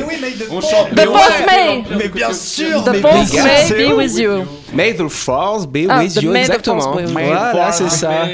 On 0.51 0.61
chante. 0.61 0.89
The 0.95 1.05
force 1.05 1.41
may! 1.47 1.83
Mais 1.97 2.07
bien 2.09 2.33
sûr 2.33 2.83
The 2.83 2.89
mais 2.91 3.01
force 3.01 3.31
bien 3.31 3.43
may 3.43 3.65
sûr. 3.65 3.75
be 3.77 3.93
with 3.95 4.17
you. 4.17 4.45
May 4.73 4.93
the 4.93 5.07
Force 5.09 5.65
be 5.67 5.85
Ah, 5.89 5.99
with 5.99 5.99
the 5.99 6.00
you. 6.00 6.00
The 6.07 6.23
Exactement. 6.35 6.97
Voilà, 7.11 7.71
c'est 7.71 7.89
ça. 7.89 8.25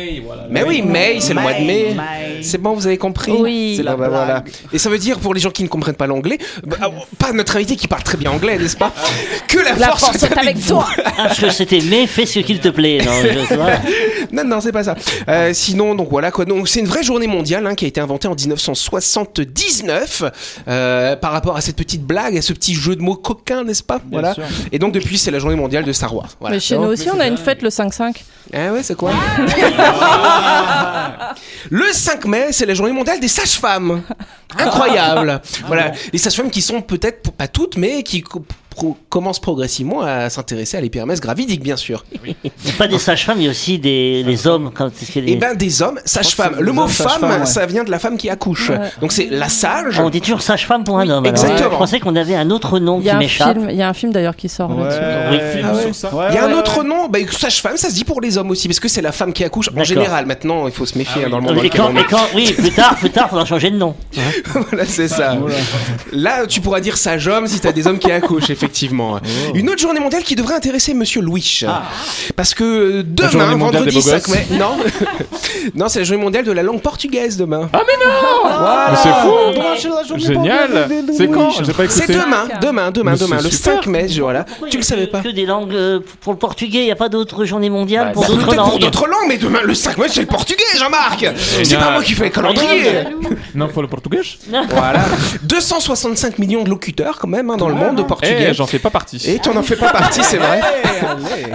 Mais 0.49 0.63
oui, 0.63 0.81
May, 0.81 1.19
c'est 1.19 1.33
le 1.33 1.41
mois 1.41 1.53
de 1.53 1.63
mai. 1.63 1.93
May. 1.95 2.43
C'est 2.43 2.59
bon, 2.59 2.73
vous 2.73 2.85
avez 2.87 2.97
compris 2.97 3.31
Oui. 3.31 3.73
C'est 3.77 3.83
la 3.83 3.91
Ah 3.91 3.95
bah 3.95 4.07
blague. 4.09 4.25
voilà. 4.25 4.43
Et 4.71 4.77
ça 4.77 4.89
veut 4.89 4.97
dire 4.99 5.17
pour 5.19 5.33
les 5.33 5.39
gens 5.39 5.49
qui 5.49 5.63
ne 5.63 5.67
comprennent 5.67 5.95
pas 5.95 6.05
l'anglais, 6.07 6.37
bah, 6.65 6.77
ah, 6.81 6.89
pas 7.17 7.31
notre 7.33 7.55
invité 7.55 7.75
qui 7.75 7.87
parle 7.87 8.03
très 8.03 8.17
bien 8.17 8.31
anglais, 8.31 8.57
n'est-ce 8.59 8.77
pas 8.77 8.91
Que 9.47 9.57
la, 9.57 9.73
La 9.75 9.87
force, 9.87 10.01
force 10.05 10.23
est 10.23 10.37
avec 10.37 10.65
toi! 10.65 10.87
Ah, 11.19 11.29
parce 11.29 11.39
que 11.39 11.49
c'était 11.49 11.79
mais 11.89 12.05
fais 12.05 12.27
ce 12.27 12.39
qu'il 12.39 12.59
te 12.59 12.67
plaît. 12.67 12.99
Non, 13.03 13.11
je-. 13.23 14.26
Non, 14.31 14.43
non, 14.43 14.61
c'est 14.61 14.71
pas 14.71 14.83
ça. 14.83 14.95
Euh, 15.27 15.51
sinon, 15.53 15.95
donc 15.95 16.09
voilà 16.09 16.31
quoi. 16.31 16.45
Donc 16.45 16.67
c'est 16.67 16.79
une 16.79 16.87
vraie 16.87 17.03
journée 17.03 17.27
mondiale 17.27 17.65
hein, 17.65 17.75
qui 17.75 17.85
a 17.85 17.87
été 17.87 17.99
inventée 18.01 18.27
en 18.27 18.35
1979 18.35 20.23
euh, 20.67 21.15
par 21.15 21.31
rapport 21.31 21.55
à 21.57 21.61
cette 21.61 21.75
petite 21.75 22.03
blague, 22.03 22.37
à 22.37 22.41
ce 22.41 22.53
petit 22.53 22.73
jeu 22.73 22.95
de 22.95 23.01
mots 23.01 23.15
coquin, 23.15 23.63
n'est-ce 23.63 23.83
pas? 23.83 23.99
Voilà. 24.11 24.33
sûr. 24.33 24.43
Et 24.71 24.79
donc 24.79 24.93
depuis, 24.93 25.17
c'est 25.17 25.31
la 25.31 25.39
journée 25.39 25.55
mondiale 25.55 25.83
de 25.83 25.93
Star 25.93 26.13
Wars. 26.15 26.29
Voilà. 26.39 26.55
Mais 26.55 26.59
chez 26.59 26.77
nous 26.77 26.87
aussi, 26.87 27.09
on 27.13 27.19
a 27.19 27.27
une 27.27 27.37
fête 27.37 27.61
le 27.61 27.69
5-5. 27.69 28.15
Ah 28.53 28.71
ouais, 28.71 28.83
c'est 28.83 28.95
quoi? 28.95 29.11
Le 31.69 31.91
5 31.91 32.25
mai, 32.25 32.47
c'est 32.51 32.65
la 32.65 32.73
journée 32.73 32.93
mondiale 32.93 33.19
des 33.19 33.27
sages-femmes. 33.27 34.01
Incroyable. 34.57 35.41
voilà, 35.67 35.91
les 36.13 36.19
sages-femmes 36.19 36.49
qui 36.49 36.61
sont 36.61 36.81
peut-être 36.81 37.31
pas 37.31 37.47
toutes, 37.47 37.77
mais 37.77 38.03
qui 38.03 38.23
pro- 38.77 38.97
commencent 39.09 39.39
progressivement 39.41 40.01
à 40.01 40.29
s'intéresser 40.29 40.77
à 40.77 40.81
l'hypermès 40.81 41.19
gravidique, 41.19 41.61
bien 41.61 41.75
sûr. 41.75 42.05
Pas 42.77 42.87
des 42.87 42.99
sages-femmes, 42.99 43.37
il 43.39 43.45
y 43.45 43.47
a 43.47 43.51
aussi 43.51 43.79
des 43.79 44.23
les 44.23 44.47
hommes. 44.47 44.71
Quand, 44.73 44.87
des- 45.15 45.31
Et 45.31 45.35
ben 45.35 45.55
des 45.55 45.81
hommes, 45.81 45.99
sage-femme. 46.05 46.53
c'est 46.55 46.61
Le 46.61 46.67
des 46.67 46.71
mot 46.73 46.83
hommes 46.83 46.89
femme, 46.89 47.23
ouais. 47.23 47.45
ça 47.45 47.65
vient 47.65 47.83
de 47.83 47.89
la 47.91 47.99
femme 47.99 48.17
qui 48.17 48.29
accouche. 48.29 48.69
Ouais. 48.69 48.79
Donc 49.01 49.11
c'est 49.11 49.27
la 49.31 49.49
sage. 49.49 49.95
Ah, 49.99 50.03
on 50.05 50.09
dit 50.09 50.21
toujours 50.21 50.41
sage-femme 50.41 50.83
pour 50.83 50.99
un 50.99 51.09
homme. 51.09 51.25
Exactement. 51.25 51.71
Je 51.71 51.77
pensais 51.77 51.99
qu'on 51.99 52.15
avait 52.15 52.35
un 52.35 52.49
autre 52.51 52.79
nom 52.79 52.99
Il 52.99 53.05
y, 53.05 53.09
a 53.09 53.13
qui 53.13 53.15
un 53.15 53.19
m'échappe. 53.19 53.57
film, 53.57 53.69
il 53.71 53.75
y 53.75 53.81
a 53.81 53.89
un 53.89 53.93
film 53.93 54.11
d'ailleurs 54.13 54.35
qui 54.35 54.47
sort 54.47 54.69
là-dessus. 54.73 54.99
Oui. 55.01 55.61
Ah 55.63 55.73
ouais. 55.73 55.85
Ouais, 56.19 56.25
Il 56.29 56.35
y 56.35 56.37
a 56.37 56.45
un 56.45 56.53
autre 56.53 56.83
nom, 56.83 57.07
bah, 57.09 57.19
sage-femme, 57.31 57.77
ça 57.77 57.89
se 57.89 57.95
dit 57.95 58.05
pour 58.05 58.21
les 58.21 58.37
hommes 58.37 58.51
aussi, 58.51 58.67
parce 58.67 58.79
que 58.79 58.87
c'est 58.87 59.01
la 59.01 59.11
femme 59.11 59.33
qui 59.33 59.43
accouche. 59.43 59.69
En 59.75 59.83
général, 59.83 60.25
maintenant, 60.27 60.67
il 60.67 60.73
faut 60.73 60.85
se 60.85 60.97
méfier 60.97 61.25
hein, 61.25 61.29
dans 61.29 61.39
le 61.39 61.43
monde 61.43 61.55
lequel 61.55 61.81
quand, 61.81 61.95
et 61.95 62.03
quand- 62.09 62.27
oui, 62.35 62.53
plus 62.53 62.71
tard, 62.71 62.95
plus 62.95 63.09
tard, 63.09 63.29
faudra 63.29 63.45
changer 63.45 63.71
de 63.71 63.77
nom. 63.77 63.95
voilà, 64.69 64.85
c'est 64.85 65.07
ça. 65.07 65.35
Là, 66.11 66.45
tu 66.47 66.61
pourras 66.61 66.79
dire 66.79 66.97
sage-homme 66.97 67.47
si 67.47 67.59
t'as 67.59 67.71
des 67.71 67.87
hommes 67.87 67.99
qui 67.99 68.11
accouchent, 68.11 68.49
effectivement. 68.49 68.66
Une 69.53 69.69
autre 69.69 69.81
journée 69.81 69.99
mondiale 69.99 70.23
qui 70.23 70.35
devrait 70.35 70.55
intéresser 70.55 70.93
Monsieur 70.93 71.21
Louis. 71.21 71.61
Parce 72.35 72.53
que 72.53 73.01
demain, 73.01 73.55
vendredi 73.55 73.85
des 73.89 74.01
beaux 74.01 74.01
5 74.01 74.25
gosses. 74.25 74.27
mai. 74.29 74.47
Non, 74.57 74.77
non 75.75 75.87
c'est 75.89 75.99
la 75.99 76.05
journée 76.05 76.23
mondiale 76.23 76.45
de 76.45 76.51
la 76.51 76.63
langue 76.63 76.81
portugaise 76.81 77.37
demain. 77.37 77.69
Mais 78.91 78.97
c'est 78.97 79.09
fou 79.09 80.17
Génial 80.17 80.87
C'est 81.15 81.27
quand 81.27 81.51
c'est 81.89 82.07
demain, 82.13 82.47
demain, 82.61 82.91
demain, 82.91 83.11
Mais 83.13 83.17
demain, 83.17 83.37
le 83.41 83.49
super. 83.51 83.73
5 83.75 83.87
mai, 83.87 84.07
je- 84.07 84.21
voilà. 84.21 84.43
Pourquoi 84.43 84.69
Tu 84.69 84.77
le 84.77 84.83
savais 84.83 85.07
pas 85.07 85.21
Que 85.21 85.29
des 85.29 85.45
langues 85.45 85.73
euh, 85.73 85.99
pour 86.21 86.33
le 86.33 86.39
portugais, 86.39 86.79
il 86.79 86.85
n'y 86.85 86.91
a 86.91 86.95
pas 86.95 87.09
d'autres 87.09 87.45
journées 87.45 87.69
mondiales 87.69 88.11
pour 88.13 88.23
Bah, 88.23 88.27
d'autres 88.29 88.45
Peut-être 88.45 88.55
pour 88.63 88.71
langues. 88.73 88.81
d'autres 88.81 89.07
langues, 89.07 89.27
mais 89.27 89.37
demain, 89.37 89.59
le 89.63 89.73
5 89.73 89.97
mai, 89.97 90.07
c'est 90.09 90.21
le 90.21 90.27
portugais, 90.27 90.63
Jean-Marc 90.77 91.25
C'est 91.63 91.77
pas 91.77 91.91
moi 91.91 92.03
qui 92.03 92.13
fais 92.13 92.25
le 92.25 92.29
calendrier 92.29 92.91
Non, 93.55 93.67
faut 93.69 93.81
le 93.81 93.87
portugais 93.87 94.21
Voilà. 94.69 95.05
265 95.43 96.39
millions 96.39 96.63
de 96.63 96.69
locuteurs, 96.69 97.17
quand 97.19 97.27
même, 97.27 97.49
hein, 97.49 97.57
dans 97.57 97.69
le 97.69 97.75
monde 97.75 97.95
de 97.95 98.03
portugais. 98.03 98.53
Eh, 98.57 98.59
j'en 98.59 98.67
fais 98.67 98.79
pas 98.79 98.89
partie. 98.89 99.17
Et 99.29 99.39
tu 99.39 99.49
n'en 99.49 99.61
fais 99.61 99.75
pas 99.75 99.89
partie, 99.91 100.23
c'est 100.23 100.37
vrai. 100.37 100.61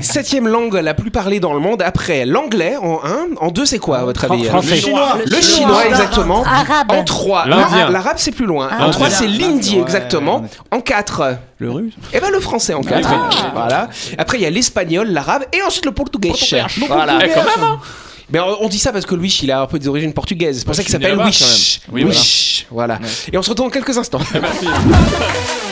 Septième 0.00 0.47
langue 0.49 0.75
la 0.75 0.94
plus 0.94 1.11
parlée 1.11 1.40
dans 1.40 1.52
le 1.52 1.59
monde 1.61 1.82
après 1.82 2.25
l'anglais 2.25 2.76
en 2.80 3.00
1. 3.04 3.35
En 3.40 3.50
2, 3.50 3.64
c'est 3.66 3.78
quoi 3.78 3.99
à 3.99 4.04
votre 4.04 4.30
avis 4.30 4.44
Français. 4.44 4.76
Le 4.76 4.80
chinois. 4.80 5.18
Le 5.26 5.40
chinois, 5.40 5.87
exactement. 5.87 6.44
Arabe. 6.44 6.90
En 6.92 7.04
3, 7.04 7.47
L'indien. 7.47 7.90
l'arabe 7.90 8.16
c'est 8.18 8.30
plus 8.32 8.47
loin. 8.47 8.68
Ah, 8.71 8.87
en 8.87 8.90
3, 8.90 9.09
l'indien. 9.09 9.18
c'est 9.18 9.26
l'hindi, 9.26 9.78
exactement. 9.78 10.44
on 10.71 10.76
En 10.76 10.80
4, 10.80 11.38
Le 11.59 11.71
russe. 11.71 11.92
et 12.12 12.21
ben 12.21 12.30
le 12.30 12.40
français 12.40 12.75
en 12.75 12.82
4. 12.82 13.09
Voilà. 13.54 13.88
Après, 14.18 14.38
il 14.38 14.42
y 14.42 14.47
a 14.47 14.50
l'espagnol, 14.50 15.09
l'arabe 15.09 15.44
et 15.52 15.62
ensuite 15.62 15.85
le 15.85 15.92
portugais. 15.92 16.32
Voilà. 16.88 17.18
Eh, 17.25 17.28
quand 17.28 17.42
même, 17.44 17.64
hein. 17.64 17.78
Mais 18.30 18.40
on 18.40 18.68
dit 18.68 18.78
ça 18.78 18.92
parce 18.92 19.04
que 19.04 19.14
Louis, 19.14 19.38
il 19.42 19.50
a 19.50 19.61
un 19.61 19.66
peu 19.66 19.78
des 19.78 19.88
origines 19.88 20.14
portugaises. 20.14 20.61
C'est 20.61 20.64
pour 20.64 20.75
ça 20.75 20.82
qu'il 20.82 20.90
s'appelle 20.90 21.16
même. 21.16 21.30
Oui, 21.92 22.04
Wish. 22.04 22.66
Voilà. 22.71 22.99
Et 23.30 23.37
on 23.37 23.42
se 23.42 23.50
retrouve 23.50 23.66
dans 23.66 23.73
quelques 23.73 23.99
instants. 23.99 24.21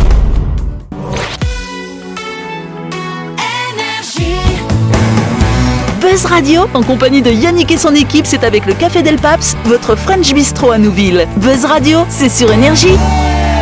Buzz 6.11 6.25
Radio, 6.25 6.63
en 6.73 6.83
compagnie 6.83 7.21
de 7.21 7.31
Yannick 7.31 7.71
et 7.71 7.77
son 7.77 7.95
équipe, 7.95 8.25
c'est 8.25 8.43
avec 8.43 8.65
le 8.65 8.73
Café 8.73 9.01
Del 9.01 9.15
Paps, 9.15 9.55
votre 9.63 9.95
French 9.95 10.33
Bistro 10.33 10.71
à 10.71 10.77
Nouville. 10.77 11.25
Buzz 11.37 11.63
Radio, 11.63 11.99
c'est 12.09 12.27
sur 12.27 12.51
Énergie. 12.51 12.97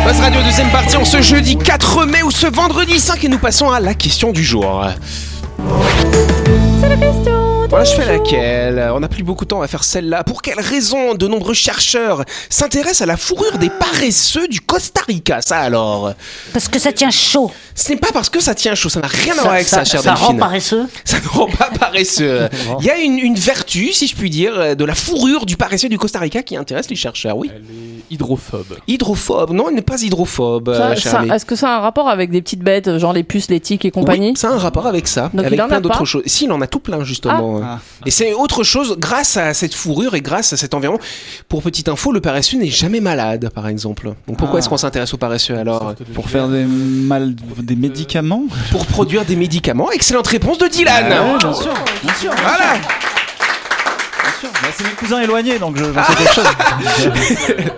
Buzz 0.04 0.18
Radio, 0.18 0.42
deuxième 0.42 0.68
partie, 0.70 0.96
en 0.96 1.04
ce 1.04 1.22
jeudi 1.22 1.56
4 1.56 2.06
mai 2.06 2.24
ou 2.24 2.32
ce 2.32 2.48
vendredi 2.48 2.98
5 2.98 3.22
et 3.22 3.28
nous 3.28 3.38
passons 3.38 3.70
à 3.70 3.78
la 3.78 3.94
question 3.94 4.32
du 4.32 4.42
jour. 4.42 4.84
Voilà, 7.70 7.84
je 7.84 7.94
fais 7.94 8.04
laquelle? 8.04 8.90
On 8.92 8.98
n'a 8.98 9.06
plus 9.06 9.22
beaucoup 9.22 9.44
de 9.44 9.50
temps 9.50 9.62
à 9.62 9.68
faire 9.68 9.84
celle-là. 9.84 10.24
Pour 10.24 10.42
quelle 10.42 10.58
raison 10.58 11.14
de 11.14 11.28
nombreux 11.28 11.54
chercheurs 11.54 12.24
s'intéressent 12.48 13.02
à 13.02 13.06
la 13.06 13.16
fourrure 13.16 13.58
des 13.58 13.70
paresseux 13.70 14.48
du 14.48 14.60
Costa 14.60 15.02
Rica 15.06 15.40
Ça 15.40 15.58
alors? 15.58 16.14
Parce 16.52 16.66
que 16.66 16.80
ça 16.80 16.92
tient 16.92 17.12
chaud. 17.12 17.52
Ce 17.76 17.92
n'est 17.92 17.96
pas 17.98 18.10
parce 18.12 18.28
que 18.28 18.40
ça 18.40 18.56
tient 18.56 18.74
chaud, 18.74 18.88
ça 18.88 18.98
n'a 18.98 19.06
rien 19.06 19.38
à 19.38 19.42
voir 19.42 19.54
avec 19.54 19.68
ça, 19.68 19.84
chère 19.84 20.02
ça 20.02 20.14
rend 20.14 20.34
paresseux. 20.34 20.88
Ça 21.04 21.20
ne 21.20 21.28
rend 21.28 21.46
pas 21.46 21.70
paresseux. 21.78 22.48
Il 22.80 22.86
y 22.86 22.90
a 22.90 22.98
une, 22.98 23.18
une 23.20 23.36
vertu, 23.36 23.92
si 23.92 24.08
je 24.08 24.16
puis 24.16 24.30
dire, 24.30 24.74
de 24.74 24.84
la 24.84 24.96
fourrure 24.96 25.46
du 25.46 25.56
paresseux 25.56 25.88
du 25.88 25.96
Costa 25.96 26.18
Rica 26.18 26.42
qui 26.42 26.56
intéresse 26.56 26.90
les 26.90 26.96
chercheurs, 26.96 27.36
oui. 27.36 27.52
Elle 27.54 27.62
est 27.62 27.89
hydrophobe. 28.10 28.76
Hydrophobe, 28.88 29.52
non, 29.52 29.68
elle 29.68 29.74
n'est 29.76 29.82
pas 29.82 30.00
hydrophobe, 30.02 30.74
Ça- 30.74 30.90
euh, 30.90 30.96
ça-. 30.96 31.24
Est-ce 31.34 31.46
que 31.46 31.56
ça 31.56 31.70
a 31.74 31.76
un 31.76 31.80
rapport 31.80 32.08
avec 32.08 32.30
des 32.30 32.42
petites 32.42 32.60
bêtes, 32.62 32.98
genre 32.98 33.12
les 33.12 33.22
puces, 33.22 33.48
les 33.50 33.60
tiques 33.60 33.84
et 33.84 33.90
compagnie 33.90 34.30
Oui, 34.30 34.36
ça 34.36 34.48
a 34.50 34.52
un 34.52 34.58
rapport 34.58 34.86
avec 34.86 35.06
ça, 35.08 35.30
Donc 35.32 35.46
avec 35.46 35.52
il 35.58 35.60
en 35.62 35.66
a 35.66 35.68
plein 35.68 35.80
d'autres 35.80 36.04
choses. 36.04 36.22
Si, 36.26 36.44
il 36.44 36.52
en 36.52 36.60
a 36.60 36.66
tout 36.66 36.80
plein 36.80 37.04
justement. 37.04 37.60
Ah. 37.64 37.78
Et 38.06 38.10
c'est 38.10 38.32
autre 38.34 38.62
chose 38.64 38.96
grâce 38.98 39.36
à 39.36 39.54
cette 39.54 39.74
fourrure 39.74 40.14
et 40.14 40.20
grâce 40.20 40.52
à 40.52 40.56
cet 40.56 40.74
environnement. 40.74 41.02
Pour 41.48 41.62
petite 41.62 41.88
info, 41.88 42.12
le 42.12 42.20
paresseux 42.20 42.58
n'est 42.58 42.66
jamais 42.68 43.00
malade, 43.00 43.50
par 43.54 43.68
exemple. 43.68 44.12
Donc 44.26 44.36
pourquoi 44.36 44.56
Ah. 44.56 44.58
est-ce 44.60 44.68
qu'on 44.68 44.76
s'intéresse 44.76 45.14
au 45.14 45.18
paresseux 45.18 45.56
alors 45.56 45.94
Pour 46.14 46.28
faire 46.28 46.48
des, 46.48 46.64
mal, 46.64 47.34
des 47.58 47.76
médicaments 47.76 48.44
Pour 48.70 48.86
produire 48.86 49.24
des 49.24 49.36
médicaments. 49.36 49.90
Excellente 49.92 50.26
réponse 50.26 50.58
de 50.58 50.66
Dylan. 50.66 51.04
Ouais, 51.04 51.38
bien 51.38 51.52
sûr, 51.52 51.74
bien 52.02 52.14
sûr. 52.14 52.30
bien 52.32 52.42
Voilà. 52.42 52.74
sûr. 54.40 54.48
Bah, 54.59 54.59
c'est 54.76 54.84
mes 54.84 54.90
cousins 54.90 55.20
éloignés, 55.20 55.58
donc 55.58 55.76
je- 55.76 55.84
j'en 55.84 56.04
sais 56.04 56.14
quelque 56.14 56.34
chose. 56.34 56.44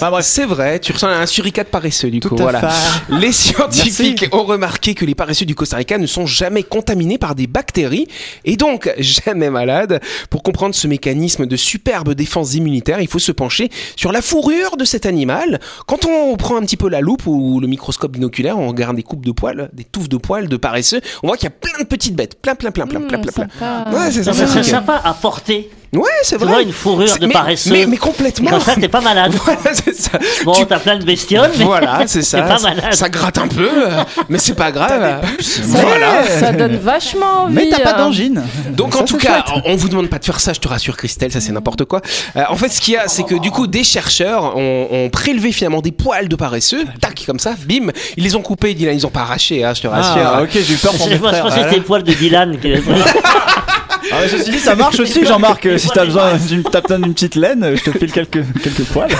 Enfin, 0.00 0.10
bref. 0.10 0.24
C'est 0.24 0.44
vrai, 0.44 0.78
tu 0.78 0.92
ressens 0.92 1.08
un 1.08 1.26
suricate 1.26 1.68
paresseux 1.68 2.10
du 2.10 2.20
Tout 2.20 2.28
coup. 2.30 2.36
à 2.38 2.42
voilà. 2.42 2.68
fait. 2.70 2.94
Les 3.18 3.32
scientifiques 3.32 4.26
ont 4.32 4.44
remarqué 4.44 4.94
que 4.94 5.04
les 5.04 5.14
paresseux 5.14 5.44
du 5.46 5.54
Costa 5.54 5.76
Rica 5.76 5.98
ne 5.98 6.06
sont 6.06 6.26
jamais 6.26 6.62
contaminés 6.62 7.18
par 7.18 7.34
des 7.34 7.46
bactéries 7.46 8.06
et 8.44 8.56
donc 8.56 8.92
jamais 8.98 9.50
malades. 9.50 10.00
Pour 10.30 10.42
comprendre 10.42 10.74
ce 10.74 10.86
mécanisme 10.86 11.46
de 11.46 11.56
superbe 11.56 12.14
défense 12.14 12.54
immunitaire, 12.54 13.00
il 13.00 13.08
faut 13.08 13.18
se 13.18 13.32
pencher 13.32 13.70
sur 13.96 14.12
la 14.12 14.22
fourrure 14.22 14.76
de 14.76 14.84
cet 14.84 15.04
animal. 15.06 15.58
Quand 15.86 16.04
on 16.04 16.36
prend 16.36 16.56
un 16.56 16.62
petit 16.62 16.76
peu 16.76 16.88
la 16.88 17.00
loupe 17.00 17.26
ou 17.26 17.58
le 17.58 17.66
microscope 17.66 18.12
binoculaire, 18.12 18.58
on 18.58 18.68
regarde 18.68 18.94
des 18.96 19.02
coupes 19.02 19.24
de 19.24 19.32
poils, 19.32 19.68
des 19.72 19.84
touffes 19.84 20.08
de 20.08 20.16
poils 20.16 20.48
de 20.48 20.56
paresseux, 20.56 21.00
on 21.22 21.28
voit 21.28 21.36
qu'il 21.36 21.44
y 21.48 21.52
a 21.52 21.56
plein 21.58 21.78
de 21.82 21.84
petites 21.88 22.14
bêtes, 22.14 22.40
plein 22.40 22.54
plein 22.54 22.70
plein 22.70 22.86
plein 22.86 23.00
plein 23.00 23.18
Mmh, 23.18 23.22
plein. 23.22 23.32
plein. 23.32 23.48
sympa. 23.58 23.90
Ouais, 23.90 24.10
c'est 24.12 24.22
Ça 24.24 24.32
ça. 24.32 24.46
serait 24.46 24.62
sympa 24.62 25.00
à 25.04 25.14
porter. 25.14 25.70
Ouais, 25.94 26.02
c'est 26.22 26.36
Tu 26.36 26.44
vrai. 26.44 26.52
vois, 26.52 26.62
une 26.62 26.72
fourrure 26.72 27.18
de 27.18 27.26
mais- 27.26 27.32
paresseux. 27.32 27.70
Mais, 27.72 27.86
mais 27.86 27.96
complètement. 27.96 28.50
Comme 28.50 28.60
ça, 28.60 28.74
t'es 28.76 28.88
pas 28.88 29.00
malade. 29.00 29.32
Voilà, 29.44 29.60
c'est 29.72 29.94
ça. 29.94 30.18
Bon, 30.44 30.52
Tu- 30.52 30.66
t'as 30.66 30.78
plein 30.78 30.98
de 30.98 31.04
bestioles, 31.04 31.50
mais 31.58 31.64
Voilà, 31.64 32.00
c'est 32.06 32.20
ça. 32.22 32.42
t'es 32.42 32.48
pas 32.48 32.58
malade. 32.60 32.92
Ça 32.94 33.08
gratte 33.08 33.38
un 33.38 33.48
peu, 33.48 33.68
euh, 33.86 34.02
mais 34.28 34.38
c'est 34.38 34.54
pas 34.54 34.70
grave. 34.70 35.22
Voilà. 35.62 36.24
Ça 36.26 36.52
donne 36.52 36.76
vachement 36.76 37.44
envie. 37.44 37.54
Mais 37.54 37.68
t'as 37.70 37.80
pas 37.80 37.94
hein. 37.94 37.98
d'angine. 37.98 38.42
Donc 38.70 38.94
Ça, 38.94 39.00
en 39.00 39.04
tout 39.04 39.16
cas, 39.16 39.44
chouette. 39.46 39.62
on 39.64 39.76
vous 39.76 39.88
demande 39.88 40.08
pas 40.08 40.18
de 40.18 40.24
faire 40.24 40.40
ça, 40.40 40.52
je 40.52 40.60
te 40.60 40.68
rassure 40.68 40.96
Christelle, 40.96 41.32
ça 41.32 41.40
c'est 41.40 41.52
n'importe 41.52 41.84
quoi. 41.86 42.02
Euh, 42.36 42.42
en 42.50 42.56
fait, 42.56 42.68
ce 42.68 42.80
qu'il 42.82 42.94
y 42.94 42.96
a, 42.98 43.08
c'est 43.08 43.22
que 43.24 43.36
du 43.36 43.50
coup, 43.50 43.66
des 43.66 43.84
chercheurs 43.84 44.56
ont, 44.56 44.88
ont 44.90 45.08
prélevé 45.10 45.52
finalement 45.52 45.80
des 45.80 45.92
poils 45.92 46.28
de 46.28 46.36
paresseux, 46.36 46.84
tac, 47.00 47.22
comme 47.24 47.38
ça, 47.38 47.54
bim, 47.66 47.90
ils 48.16 48.24
les 48.24 48.34
ont 48.36 48.42
coupés, 48.42 48.74
Dylan, 48.74 48.94
ils 48.94 49.06
ont 49.06 49.10
pas 49.10 49.20
arraché, 49.22 49.64
hein, 49.64 49.72
je 49.74 49.80
te 49.82 49.86
rassure. 49.86 50.20
Ah, 50.22 50.42
ok, 50.42 50.50
j'ai 50.52 50.74
eu 50.74 50.76
peur 50.76 50.92
pour 50.92 51.06
Je 51.06 51.12
mes 51.14 51.18
pensais 51.18 51.40
que 51.42 51.50
c'était 51.64 51.76
le 51.76 51.82
poil 51.82 52.02
de 52.02 52.12
Dylan. 52.12 52.56
Ah, 54.10 54.20
mais 54.22 54.28
ceci 54.28 54.50
dit, 54.50 54.58
ça 54.58 54.74
marche 54.74 54.98
aussi, 55.00 55.24
Jean-Marc. 55.24 55.66
euh, 55.66 55.78
Si 55.78 55.88
t'as 55.88 56.04
besoin 56.04 56.36
d'une 56.36 56.62
t'as 56.62 56.80
besoin 56.80 56.98
d'une 57.00 57.14
petite 57.14 57.34
laine, 57.34 57.74
je 57.76 57.82
te 57.90 57.96
file 57.98 58.10
quelques, 58.12 58.42
quelques 58.62 58.84
poils. 58.84 59.10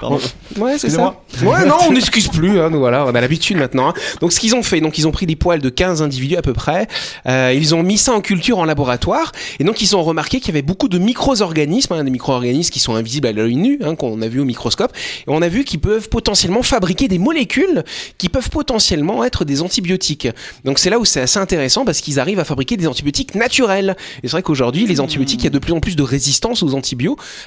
Pardon. 0.00 0.20
Ouais, 0.58 0.78
c'est 0.78 0.90
ça. 0.90 1.20
Ouais, 1.42 1.64
non, 1.66 1.76
on 1.88 1.92
n'excuse 1.92 2.28
plus, 2.28 2.60
hein, 2.60 2.68
nous 2.70 2.78
voilà, 2.78 3.06
on 3.06 3.14
a 3.14 3.20
l'habitude 3.20 3.56
maintenant. 3.56 3.88
hein. 3.88 3.94
Donc 4.20 4.32
ce 4.32 4.40
qu'ils 4.40 4.54
ont 4.54 4.62
fait, 4.62 4.80
donc 4.80 4.98
ils 4.98 5.06
ont 5.08 5.12
pris 5.12 5.26
des 5.26 5.36
poils 5.36 5.60
de 5.60 5.68
15 5.70 6.02
individus 6.02 6.36
à 6.36 6.42
peu 6.42 6.52
près, 6.52 6.86
euh, 7.26 7.54
ils 7.56 7.74
ont 7.74 7.82
mis 7.82 7.96
ça 7.98 8.12
en 8.12 8.20
culture 8.20 8.58
en 8.58 8.64
laboratoire, 8.64 9.32
et 9.58 9.64
donc 9.64 9.80
ils 9.80 9.96
ont 9.96 10.02
remarqué 10.02 10.40
qu'il 10.40 10.48
y 10.48 10.50
avait 10.50 10.62
beaucoup 10.62 10.88
de 10.88 10.98
micro-organismes, 10.98 11.94
hein, 11.94 12.04
des 12.04 12.10
micro-organismes 12.10 12.70
qui 12.70 12.80
sont 12.80 12.94
invisibles 12.94 13.28
à 13.28 13.32
l'œil 13.32 13.56
nu, 13.56 13.78
hein, 13.82 13.94
qu'on 13.94 14.20
a 14.20 14.28
vu 14.28 14.40
au 14.40 14.44
microscope, 14.44 14.92
et 14.94 15.24
on 15.28 15.40
a 15.42 15.48
vu 15.48 15.64
qu'ils 15.64 15.80
peuvent 15.80 16.08
potentiellement 16.08 16.62
fabriquer 16.62 17.08
des 17.08 17.18
molécules 17.18 17.82
qui 18.18 18.28
peuvent 18.28 18.50
potentiellement 18.50 19.24
être 19.24 19.44
des 19.44 19.62
antibiotiques. 19.62 20.28
Donc 20.64 20.78
c'est 20.78 20.90
là 20.90 20.98
où 20.98 21.04
c'est 21.04 21.20
assez 21.22 21.38
intéressant 21.38 21.84
parce 21.84 22.00
qu'ils 22.00 22.20
arrivent 22.20 22.40
à 22.40 22.44
fabriquer 22.44 22.76
des 22.76 22.86
antibiotiques 22.86 23.34
naturels. 23.34 23.96
Et 24.22 24.28
c'est 24.28 24.32
vrai 24.32 24.42
qu'aujourd'hui, 24.42 24.86
les 24.86 25.00
antibiotiques, 25.00 25.40
il 25.42 25.44
y 25.44 25.46
a 25.48 25.50
de 25.50 25.58
plus 25.58 25.72
en 25.72 25.80
plus 25.80 25.96
de 25.96 26.02
résistance 26.02 26.62
aux 26.62 26.74
antibiotiques, 26.74 26.92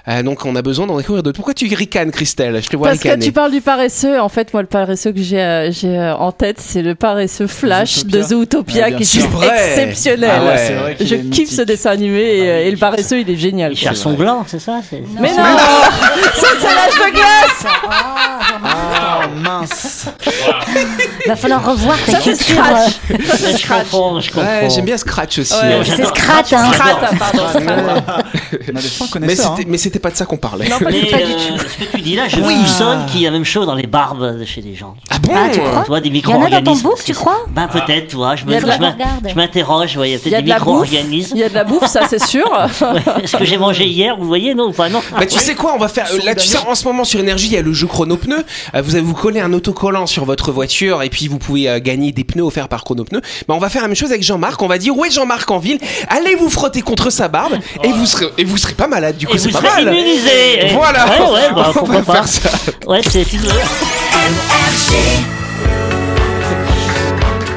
euh, 0.08 0.24
donc 0.24 0.46
on 0.46 0.56
a 0.56 0.62
besoin 0.62 0.88
d'en 0.88 0.98
découvrir 0.98 1.24
d'autres. 1.24 1.36
Pourquoi 1.36 1.54
tu 1.54 1.74
ricanes, 1.74 2.12
Christelle? 2.12 2.62
Je 2.62 2.68
te 2.70 2.76
vois 2.76 2.88
Parce 2.90 3.00
que 3.00 3.08
ricaner. 3.10 3.26
tu 3.26 3.32
parles 3.32 3.52
du 3.52 3.62
paresseux, 3.62 4.20
en 4.20 4.30
fait, 4.30 4.54
moi, 4.54 4.62
le 4.62 4.68
paresseux 4.68 5.12
que 5.12 5.22
j'ai 5.22 5.40
euh, 5.40 5.72
euh, 5.84 6.14
en 6.14 6.32
tête, 6.32 6.60
c'est 6.60 6.82
le 6.82 6.96
paresseux 6.96 7.48
Flash 7.48 8.06
de 8.06 8.22
Zootopia 8.22 8.90
bien 8.90 8.98
qui 8.98 9.04
est 9.04 9.24
exceptionnel. 9.24 10.32
Ah 10.34 10.46
ouais, 10.46 10.76
vrai 10.76 10.98
Je 11.00 11.16
est 11.16 11.20
kiffe 11.30 11.40
mythique. 11.42 11.48
ce 11.52 11.62
dessin 11.62 11.92
animé 11.92 12.20
et, 12.22 12.50
euh, 12.50 12.66
et 12.66 12.72
le 12.72 12.78
paresseux, 12.78 13.20
il 13.20 13.30
est 13.30 13.38
génial. 13.38 13.72
Il 13.74 13.78
cherche 13.78 13.98
son 13.98 14.14
gland, 14.14 14.44
c'est 14.48 14.60
ça 14.60 14.82
Mais 15.20 15.30
non 15.30 15.36
Ça, 16.36 16.48
c'est 16.60 16.66
l'âge 16.68 17.08
de 17.08 17.12
glace 17.14 17.74
mince. 19.28 20.06
Va 21.28 21.36
falloir 21.36 21.66
revoir 21.66 21.98
ta 22.06 22.12
Ça, 22.14 22.18
c'est 22.22 22.32
culture. 22.38 22.56
Scratch. 22.64 22.92
euh, 23.12 23.16
Ça, 23.28 23.38
c'est 23.38 23.52
Je 23.54 23.58
Scratch. 23.58 23.90
comprends, 23.90 24.20
je 24.20 24.32
comprends. 24.32 24.48
Ouais, 24.48 24.70
j'aime 24.70 24.86
bien 24.86 24.98
Scratch 24.98 25.40
aussi. 25.40 25.54
Ouais, 25.54 25.74
hein. 25.76 25.84
C'est 25.86 26.04
hein. 26.04 26.72
Ah, 26.80 27.10
pardon. 27.20 27.44
On 27.54 28.76
a 28.76 28.82
des 28.82 28.88
fins 28.88 29.06
Mais 29.06 29.10
connaisseurs. 29.12 29.56
c'était, 29.58 29.70
mais 29.70 29.78
c'était 29.78 30.00
pas 30.00 30.12
de 30.12 30.16
ça 30.16 30.26
qu'on 30.26 30.38
parlait. 30.38 30.68
Non, 30.68 30.80
pas 30.80 30.92
du 30.92 30.98
Mais 31.02 31.06
tout. 31.08 31.12
Pas 31.12 31.18
du 31.24 31.32
euh, 31.32 31.36
tout. 31.58 31.66
ce 31.68 31.86
que 31.86 31.92
tu 31.98 32.02
dis 32.02 32.16
là, 32.16 32.28
je 32.28 32.38
Oui. 32.42 32.56
soupçonne 32.60 33.06
qu'il 33.08 33.22
y 33.22 33.28
a 33.28 33.30
la 33.30 33.34
même 33.38 33.46
chose 33.46 33.66
dans 33.66 33.76
les 33.76 33.88
barbes 33.88 34.40
de 34.40 34.46
chez 34.46 34.62
les 34.62 34.76
gens. 34.76 34.96
Ah 35.10 35.16
bon 35.20 35.32
Ah, 35.36 35.50
tu 35.52 35.60
crois 35.60 35.82
Tu 35.84 35.88
vois, 35.88 36.02
des 36.02 36.10
Il 36.10 36.16
y 36.18 36.26
en 36.28 36.42
a 36.44 36.50
dans 36.50 36.62
ton 36.62 36.72
micro-organismes. 36.72 36.84
bouc, 36.84 37.04
tu 37.04 37.14
crois 37.14 37.46
Ben 37.50 37.68
peut-être, 37.68 38.08
tu 38.08 38.16
vois, 38.16 38.36
je 38.36 38.44
Il 38.44 38.50
y 38.50 38.52
me, 38.54 38.58
a 38.58 38.62
de 38.62 38.68
la- 38.68 38.76
je 38.76 38.80
me- 38.82 38.86
Regarde. 38.92 39.28
je 39.30 39.36
m'interroge, 39.36 39.98
ouais, 39.98 40.10
il 40.10 40.12
y 40.12 40.16
a 40.16 40.18
Il 40.18 40.20
y 40.20 40.24
peut-être 40.30 40.34
a 40.36 40.42
des 40.42 40.44
de 40.44 40.50
la 40.50 40.56
bouffe. 40.60 40.68
micro-organismes. 40.68 41.36
Il 41.36 41.40
y 41.40 41.44
a 41.44 41.50
de 41.50 41.54
la 41.54 41.64
bouffe, 41.64 41.88
ça 41.88 42.02
c'est 42.10 42.24
sûr. 42.24 42.46
Ouais, 42.86 43.24
Est-ce 43.24 43.38
que 43.38 43.46
j'ai 43.46 43.58
mangé 43.58 43.86
hier, 43.86 44.16
vous 44.18 44.28
voyez, 44.28 44.54
non 44.54 44.66
ou 44.68 44.72
pas 44.72 44.90
non 44.90 45.02
Bah 45.18 45.26
tu 45.26 45.40
sais 45.40 45.56
quoi, 45.56 45.74
on 45.74 45.80
va 45.80 45.88
faire 45.88 46.08
euh, 46.14 46.20
là 46.24 46.36
tu 46.36 46.46
sais 46.46 46.58
en 46.68 46.76
ce 46.76 46.86
moment 46.86 47.04
sur 47.04 47.20
énergie 47.20 47.48
il 47.48 47.54
y 47.54 47.58
a 47.58 47.62
le 47.62 47.74
jeu 47.74 47.88
chrono 47.88 48.16
pneu. 48.18 48.44
Euh, 48.76 48.82
vous 48.82 48.96
vous 49.04 49.14
coller 49.16 49.40
un 49.40 49.54
autocollant 49.54 50.06
sur 50.08 50.26
votre 50.26 50.52
voiture 50.52 51.02
et 51.04 51.10
puis 51.10 51.28
vous 51.28 51.40
pouvez 51.40 51.70
euh, 51.70 51.80
gagner 51.80 52.12
des 52.12 52.24
pneus 52.24 52.44
offerts 52.44 52.68
par 52.70 52.84
chrono 52.84 53.04
pneu. 53.04 53.22
Bah 53.48 53.54
on 53.56 53.60
va 53.60 53.70
faire 53.70 53.82
la 53.82 53.88
même 53.88 53.96
chose 53.96 54.12
avec 54.12 54.24
Jean-Marc, 54.24 54.62
on 54.62 54.68
va 54.68 54.78
dire 54.78 54.96
ouais 54.98 55.10
Jean-Marc 55.10 55.50
en 55.52 55.60
ville, 55.60 55.80
allez 56.10 56.36
vous 56.36 56.50
frotter 56.50 56.82
contre 56.82 57.10
sa 57.10 57.28
barbe 57.28 57.54
et 57.84 57.90
vous 57.90 58.06
serez 58.06 58.28
et 58.38 58.44
vous 58.44 58.58
serez 58.58 58.74
pas 58.74 58.88
malade 58.88 59.18
du 59.18 59.28
coup 59.28 59.36
Et 59.36 59.38
c'est 59.38 59.50
vous 59.52 59.60
pas 59.60 59.70
serez 59.72 59.86
mal. 59.86 59.96
immunisé. 59.96 60.68
Voilà. 60.74 61.06
Ouais, 61.06 61.34
ouais, 61.34 61.54
bah, 61.56 61.66
on 61.70 61.74
pourquoi 61.74 61.96
va 62.02 62.02
pas. 62.02 62.14
faire 62.24 62.28
ça. 62.28 62.50
Ouais, 62.88 63.02
c'est 63.10 63.26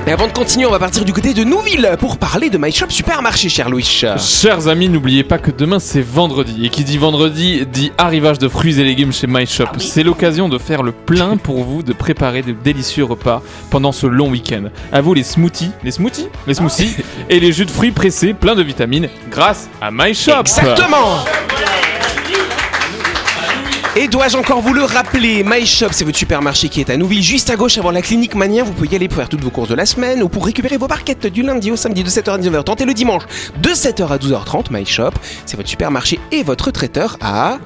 Et 0.09 0.11
avant 0.11 0.27
de 0.27 0.33
continuer, 0.33 0.65
on 0.65 0.71
va 0.71 0.79
partir 0.79 1.05
du 1.05 1.13
côté 1.13 1.35
de 1.35 1.45
Nouville 1.45 1.97
pour 1.99 2.17
parler 2.17 2.49
de 2.49 2.57
My 2.57 2.73
Shop 2.73 2.87
Supermarché, 2.89 3.51
cher 3.51 3.69
Louis. 3.69 3.85
Chers 3.85 4.67
amis, 4.67 4.89
n'oubliez 4.89 5.23
pas 5.23 5.37
que 5.37 5.51
demain 5.51 5.79
c'est 5.79 6.01
vendredi. 6.01 6.65
Et 6.65 6.71
qui 6.71 6.83
dit 6.83 6.97
vendredi 6.97 7.67
dit 7.71 7.93
arrivage 7.99 8.39
de 8.39 8.49
fruits 8.49 8.81
et 8.81 8.85
légumes 8.85 9.13
chez 9.13 9.27
My 9.27 9.45
Shop. 9.45 9.67
C'est 9.77 10.03
l'occasion 10.05 10.49
de 10.49 10.57
faire 10.57 10.83
le 10.83 10.93
plein 10.93 11.37
pour 11.37 11.63
vous, 11.63 11.83
de 11.83 11.93
préparer 11.93 12.41
de 12.41 12.53
délicieux 12.53 13.05
repas 13.05 13.43
pendant 13.69 13.93
ce 13.93 14.07
long 14.07 14.31
week-end. 14.31 14.71
À 14.93 15.03
vous 15.03 15.13
les 15.13 15.25
smoothies, 15.25 15.73
les 15.85 15.91
smoothies, 15.91 16.29
les 16.47 16.55
smoothies 16.55 16.97
et 17.29 17.39
les 17.39 17.53
jus 17.53 17.67
de 17.67 17.71
fruits 17.71 17.93
pressés 17.93 18.33
pleins 18.33 18.55
de 18.55 18.63
vitamines 18.63 19.11
grâce 19.31 19.69
à 19.83 19.91
My 19.91 20.15
Shop. 20.15 20.41
Exactement 20.41 21.19
et 23.99 24.07
dois-je 24.07 24.37
encore 24.37 24.61
vous 24.61 24.75
le 24.75 24.85
rappeler, 24.85 25.43
My 25.45 25.67
Shop, 25.67 25.89
c'est 25.91 26.05
votre 26.05 26.17
supermarché 26.17 26.69
qui 26.69 26.81
est 26.81 26.89
à 26.89 26.97
Nouville, 26.97 27.23
juste 27.23 27.51
à 27.51 27.57
gauche 27.57 27.79
avant 27.79 27.91
la 27.91 28.01
clinique 28.01 28.37
Mania. 28.37 28.63
Vous 28.63 28.73
pouvez 28.73 28.87
y 28.89 28.95
aller 28.95 29.09
pour 29.09 29.17
faire 29.17 29.29
toutes 29.29 29.43
vos 29.43 29.51
courses 29.51 29.69
de 29.69 29.75
la 29.75 29.87
semaine 29.87 30.23
ou 30.23 30.29
pour 30.29 30.47
récupérer 30.47 30.77
vos 30.77 30.87
barquettes 30.87 31.27
du 31.27 31.43
lundi 31.43 31.73
au 31.73 31.77
samedi 31.77 32.05
de 32.05 32.09
7h 32.09 32.31
à 32.31 32.39
19h30 32.39 32.83
et 32.83 32.85
le 32.85 32.95
dimanche 32.95 33.25
de 33.61 33.71
7h 33.71 34.07
à 34.07 34.19
12h30. 34.19 34.67
My 34.71 34.87
Shop, 34.87 35.11
c'est 35.47 35.57
votre 35.57 35.69
supermarché 35.69 36.21
et 36.31 36.45
votre 36.45 36.71
traiteur 36.71 37.17
à. 37.21 37.59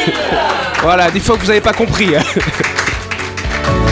voilà, 0.82 1.10
des 1.10 1.20
fois 1.20 1.36
que 1.36 1.42
vous 1.42 1.48
n'avez 1.48 1.60
pas 1.60 1.74
compris. 1.74 2.08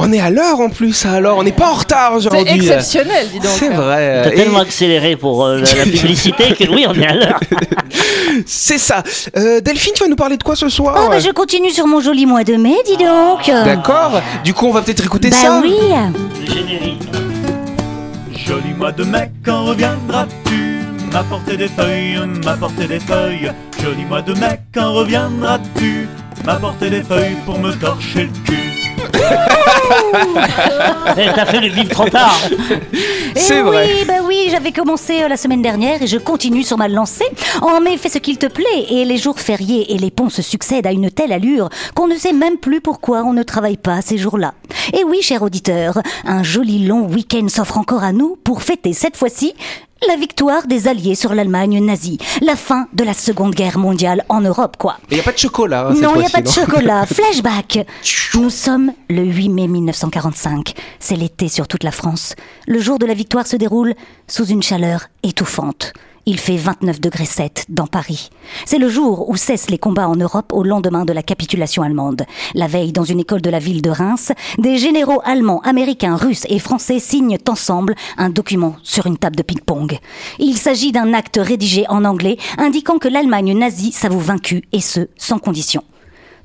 On 0.00 0.12
est 0.12 0.20
à 0.20 0.30
l'heure 0.30 0.60
en 0.60 0.68
plus, 0.70 1.04
alors 1.06 1.38
on 1.38 1.42
n'est 1.42 1.50
pas 1.52 1.70
en 1.70 1.74
retard 1.74 2.10
C'est 2.12 2.16
aujourd'hui. 2.28 2.54
exceptionnel, 2.54 3.26
dis 3.32 3.40
donc. 3.40 3.50
C'est 3.58 3.68
vrai. 3.68 4.20
T'as 4.24 4.30
tellement 4.30 4.60
accéléré 4.60 5.16
pour 5.16 5.44
euh, 5.44 5.56
la, 5.60 5.74
la 5.74 5.82
publicité 5.90 6.54
que 6.54 6.70
oui, 6.70 6.86
on 6.88 6.94
est 6.94 7.06
à 7.06 7.14
l'heure. 7.14 7.40
C'est 8.46 8.78
ça. 8.78 9.02
Euh, 9.36 9.60
Delphine, 9.60 9.92
tu 9.96 10.04
vas 10.04 10.08
nous 10.08 10.14
parler 10.16 10.36
de 10.36 10.42
quoi 10.44 10.54
ce 10.54 10.68
soir 10.68 10.94
Oh, 11.04 11.08
bah 11.10 11.18
je 11.18 11.30
continue 11.30 11.70
sur 11.70 11.86
mon 11.88 12.00
joli 12.00 12.26
mois 12.26 12.44
de 12.44 12.54
mai, 12.54 12.76
dis 12.86 12.96
donc. 12.96 13.46
D'accord. 13.64 14.20
Du 14.44 14.54
coup, 14.54 14.66
on 14.66 14.72
va 14.72 14.82
peut-être 14.82 15.04
écouter 15.04 15.30
Bah 15.30 15.36
ça. 15.36 15.60
oui. 15.62 15.74
Le 16.46 16.46
générique. 16.54 17.02
Joli 18.46 18.74
mois 18.78 18.92
de 18.92 19.02
mai, 19.04 19.30
quand 19.44 19.64
reviendras-tu? 19.64 20.84
M'apporter 21.12 21.56
des 21.56 21.68
feuilles, 21.68 22.20
m'apporter 22.44 22.86
des 22.86 23.00
feuilles. 23.00 23.50
Joli 23.82 24.04
mois 24.04 24.22
de 24.22 24.32
mai, 24.34 24.60
quand 24.72 24.92
reviendras-tu? 24.92 26.08
M'apporter 26.44 26.90
des 26.90 27.02
feuilles 27.02 27.36
pour 27.44 27.58
me 27.58 27.72
torcher 27.72 28.24
le 28.32 28.44
cul. 28.44 28.87
Eh, 31.16 31.26
T'as 31.34 31.46
fait 31.46 31.60
le 31.60 31.68
vivre 31.68 31.90
trop 31.90 32.08
tard. 32.08 32.38
Eh 32.92 33.38
C'est 33.38 33.60
oui, 33.62 33.68
vrai. 33.68 33.88
bah 34.06 34.14
oui, 34.26 34.48
j'avais 34.50 34.72
commencé 34.72 35.22
euh, 35.22 35.28
la 35.28 35.36
semaine 35.36 35.62
dernière 35.62 36.02
et 36.02 36.06
je 36.06 36.16
continue 36.18 36.62
sur 36.62 36.76
ma 36.78 36.88
lancée. 36.88 37.24
En 37.62 37.80
mai, 37.80 37.96
fais 37.96 38.08
ce 38.08 38.18
qu'il 38.18 38.38
te 38.38 38.46
plaît 38.46 38.86
et 38.90 39.04
les 39.04 39.16
jours 39.16 39.38
fériés 39.40 39.92
et 39.94 39.98
les 39.98 40.10
ponts 40.10 40.30
se 40.30 40.42
succèdent 40.42 40.86
à 40.86 40.92
une 40.92 41.10
telle 41.10 41.32
allure 41.32 41.68
qu'on 41.94 42.06
ne 42.06 42.14
sait 42.16 42.32
même 42.32 42.56
plus 42.58 42.80
pourquoi 42.80 43.22
on 43.24 43.32
ne 43.32 43.42
travaille 43.42 43.76
pas 43.76 44.00
ces 44.02 44.18
jours-là. 44.18 44.54
Et 44.92 45.04
oui, 45.04 45.22
cher 45.22 45.42
auditeur, 45.42 46.00
un 46.24 46.42
joli 46.42 46.86
long 46.86 47.06
week-end 47.06 47.48
s'offre 47.48 47.78
encore 47.78 48.02
à 48.04 48.12
nous 48.12 48.36
pour 48.44 48.62
fêter 48.62 48.92
cette 48.92 49.16
fois-ci 49.16 49.54
la 50.06 50.14
victoire 50.14 50.68
des 50.68 50.86
Alliés 50.86 51.16
sur 51.16 51.34
l'Allemagne 51.34 51.84
nazie, 51.84 52.18
la 52.40 52.54
fin 52.54 52.86
de 52.92 53.02
la 53.02 53.12
Seconde 53.14 53.52
Guerre 53.54 53.78
mondiale 53.78 54.24
en 54.28 54.40
Europe, 54.40 54.76
quoi. 54.78 54.96
Il 55.10 55.14
n'y 55.14 55.20
a 55.20 55.24
pas 55.24 55.32
de 55.32 55.38
chocolat. 55.38 55.88
hein, 55.88 55.94
Non, 56.00 56.12
il 56.14 56.20
n'y 56.20 56.26
a 56.26 56.30
pas 56.30 56.40
de 56.40 56.48
chocolat. 56.48 57.04
Flashback. 57.12 57.84
Nous 58.34 58.48
sommes 58.50 58.92
le 59.10 59.24
8 59.24 59.48
mai 59.48 59.66
1945. 59.66 60.74
C'est 61.00 61.16
l'été 61.16 61.48
sur 61.48 61.66
toute 61.66 61.82
la 61.82 61.90
France. 61.90 62.36
Le 62.68 62.78
jour 62.78 63.00
de 63.00 63.06
la 63.06 63.14
victoire 63.14 63.48
se 63.48 63.56
déroule 63.56 63.94
sous 64.28 64.46
une 64.46 64.62
chaleur 64.62 65.08
étouffante. 65.24 65.92
Il 66.30 66.38
fait 66.38 66.58
29 66.58 67.00
degrés 67.00 67.24
7 67.24 67.64
dans 67.70 67.86
Paris. 67.86 68.28
C'est 68.66 68.76
le 68.76 68.90
jour 68.90 69.30
où 69.30 69.36
cessent 69.38 69.70
les 69.70 69.78
combats 69.78 70.10
en 70.10 70.14
Europe 70.14 70.52
au 70.52 70.62
lendemain 70.62 71.06
de 71.06 71.14
la 71.14 71.22
capitulation 71.22 71.82
allemande. 71.82 72.26
La 72.54 72.66
veille, 72.66 72.92
dans 72.92 73.02
une 73.02 73.20
école 73.20 73.40
de 73.40 73.48
la 73.48 73.58
ville 73.58 73.80
de 73.80 73.88
Reims, 73.88 74.32
des 74.58 74.76
généraux 74.76 75.22
allemands, 75.24 75.62
américains, 75.62 76.16
russes 76.16 76.44
et 76.50 76.58
français 76.58 76.98
signent 76.98 77.38
ensemble 77.48 77.94
un 78.18 78.28
document 78.28 78.76
sur 78.82 79.06
une 79.06 79.16
table 79.16 79.36
de 79.36 79.42
ping-pong. 79.42 79.98
Il 80.38 80.58
s'agit 80.58 80.92
d'un 80.92 81.14
acte 81.14 81.40
rédigé 81.42 81.86
en 81.88 82.04
anglais 82.04 82.36
indiquant 82.58 82.98
que 82.98 83.08
l'Allemagne 83.08 83.56
nazie 83.56 83.92
s'avoue 83.92 84.20
vaincue 84.20 84.64
et 84.72 84.82
ce, 84.82 85.08
sans 85.16 85.38
condition. 85.38 85.82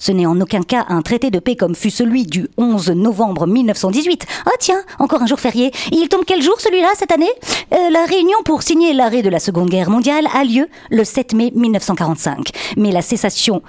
Ce 0.03 0.11
n'est 0.11 0.25
en 0.25 0.41
aucun 0.41 0.63
cas 0.63 0.85
un 0.89 1.01
traité 1.01 1.31
de 1.31 1.39
paix 1.39 1.55
comme 1.55 1.75
fut 1.75 1.89
celui 1.89 2.25
du 2.25 2.49
11 2.57 2.89
novembre 2.89 3.47
1918. 3.47 4.25
Ah 4.45 4.49
tiens, 4.59 4.81
encore 4.99 5.21
un 5.21 5.25
jour 5.25 5.39
férié. 5.39 5.71
Il 5.93 6.09
tombe 6.09 6.25
quel 6.27 6.41
jour 6.41 6.59
celui-là 6.59 6.89
cette 6.97 7.13
année? 7.13 7.31
Euh, 7.73 7.89
La 7.89 8.03
réunion 8.03 8.35
pour 8.43 8.63
signer 8.63 8.91
l'arrêt 8.91 9.21
de 9.21 9.29
la 9.29 9.39
Seconde 9.39 9.69
Guerre 9.69 9.89
mondiale 9.89 10.27
a 10.35 10.43
lieu 10.43 10.67
le 10.91 11.05
7 11.05 11.33
mai 11.35 11.53
1945. 11.55 12.49
Mais 12.75 12.91
la 12.91 13.01
cessation 13.01 13.61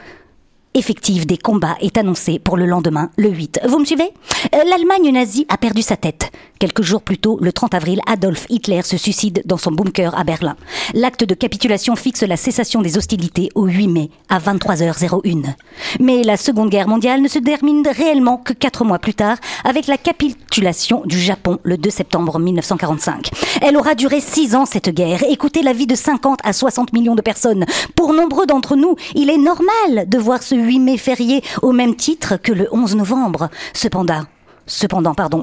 effective 0.75 1.27
des 1.27 1.39
combats 1.39 1.77
est 1.81 1.97
annoncée 1.97 2.39
pour 2.39 2.57
le 2.57 2.67
lendemain, 2.67 3.11
le 3.17 3.31
8. 3.31 3.61
Vous 3.69 3.79
me 3.79 3.85
suivez? 3.85 4.11
Euh, 4.55 4.65
L'Allemagne 4.69 5.11
nazie 5.13 5.47
a 5.49 5.57
perdu 5.57 5.83
sa 5.83 5.97
tête. 5.97 6.31
Quelques 6.59 6.83
jours 6.83 7.03
plus 7.03 7.19
tôt, 7.19 7.39
le 7.41 7.53
30 7.53 7.75
avril, 7.75 8.01
Adolf 8.07 8.47
Hitler 8.49 8.83
se 8.83 8.97
suicide 8.97 9.43
dans 9.45 9.57
son 9.57 9.73
bunker 9.73 10.17
à 10.19 10.25
Berlin. 10.25 10.57
L'acte 10.95 11.25
de 11.25 11.35
capitulation 11.35 11.97
fixe 11.97 12.23
la 12.23 12.37
cessation 12.37 12.83
des 12.83 12.97
hostilités 12.97 13.49
au 13.55 13.67
8 13.67 13.89
mai 13.89 14.11
à 14.29 14.39
23h01. 14.39 15.55
Mais 16.01 16.23
la 16.23 16.37
Seconde 16.37 16.71
Guerre 16.71 16.89
mondiale 16.89 17.21
ne 17.21 17.29
se 17.29 17.39
termine 17.39 17.87
réellement 17.87 18.39
que 18.39 18.53
quatre 18.53 18.85
mois 18.85 18.99
plus 18.99 19.15
tard 19.15 19.37
avec 19.65 19.87
la 19.87 19.99
capitulation 19.99 21.03
du 21.05 21.21
Japon 21.21 21.59
le 21.63 21.77
2 21.77 21.91
septembre 21.91 22.39
1945. 22.39 23.31
Elle 23.63 23.77
aura 23.77 23.95
duré 23.95 24.21
six 24.21 24.55
ans 24.55 24.67
cette 24.67 24.91
guerre 24.91 25.23
et 25.23 25.37
la 25.63 25.73
vie 25.73 25.87
de 25.87 25.95
50 25.95 26.41
à 26.43 26.53
60 26.53 26.93
millions 26.93 27.15
de 27.15 27.23
personnes. 27.23 27.65
Pour 27.95 28.13
nombreux 28.13 28.47
d'entre 28.47 28.77
nous, 28.77 28.97
il 29.15 29.31
est 29.31 29.39
normal 29.39 30.09
de 30.09 30.19
voir 30.19 30.43
ce 30.43 30.55
8 30.65 30.79
mai 30.81 30.97
férié 30.97 31.43
au 31.63 31.73
même 31.73 31.95
titre 31.95 32.37
que 32.37 32.53
le 32.53 32.69
11 32.73 32.97
novembre. 32.97 33.49
Cependant, 33.73 34.25
Cependant, 34.67 35.15
pardon. 35.15 35.43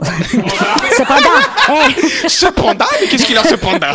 Cependant, 0.97 1.29
eh, 1.69 2.27
Cependant, 2.27 2.85
mais 2.99 3.07
qu'est-ce 3.07 3.25
qu'il 3.25 3.37
a 3.37 3.43
cependant? 3.43 3.93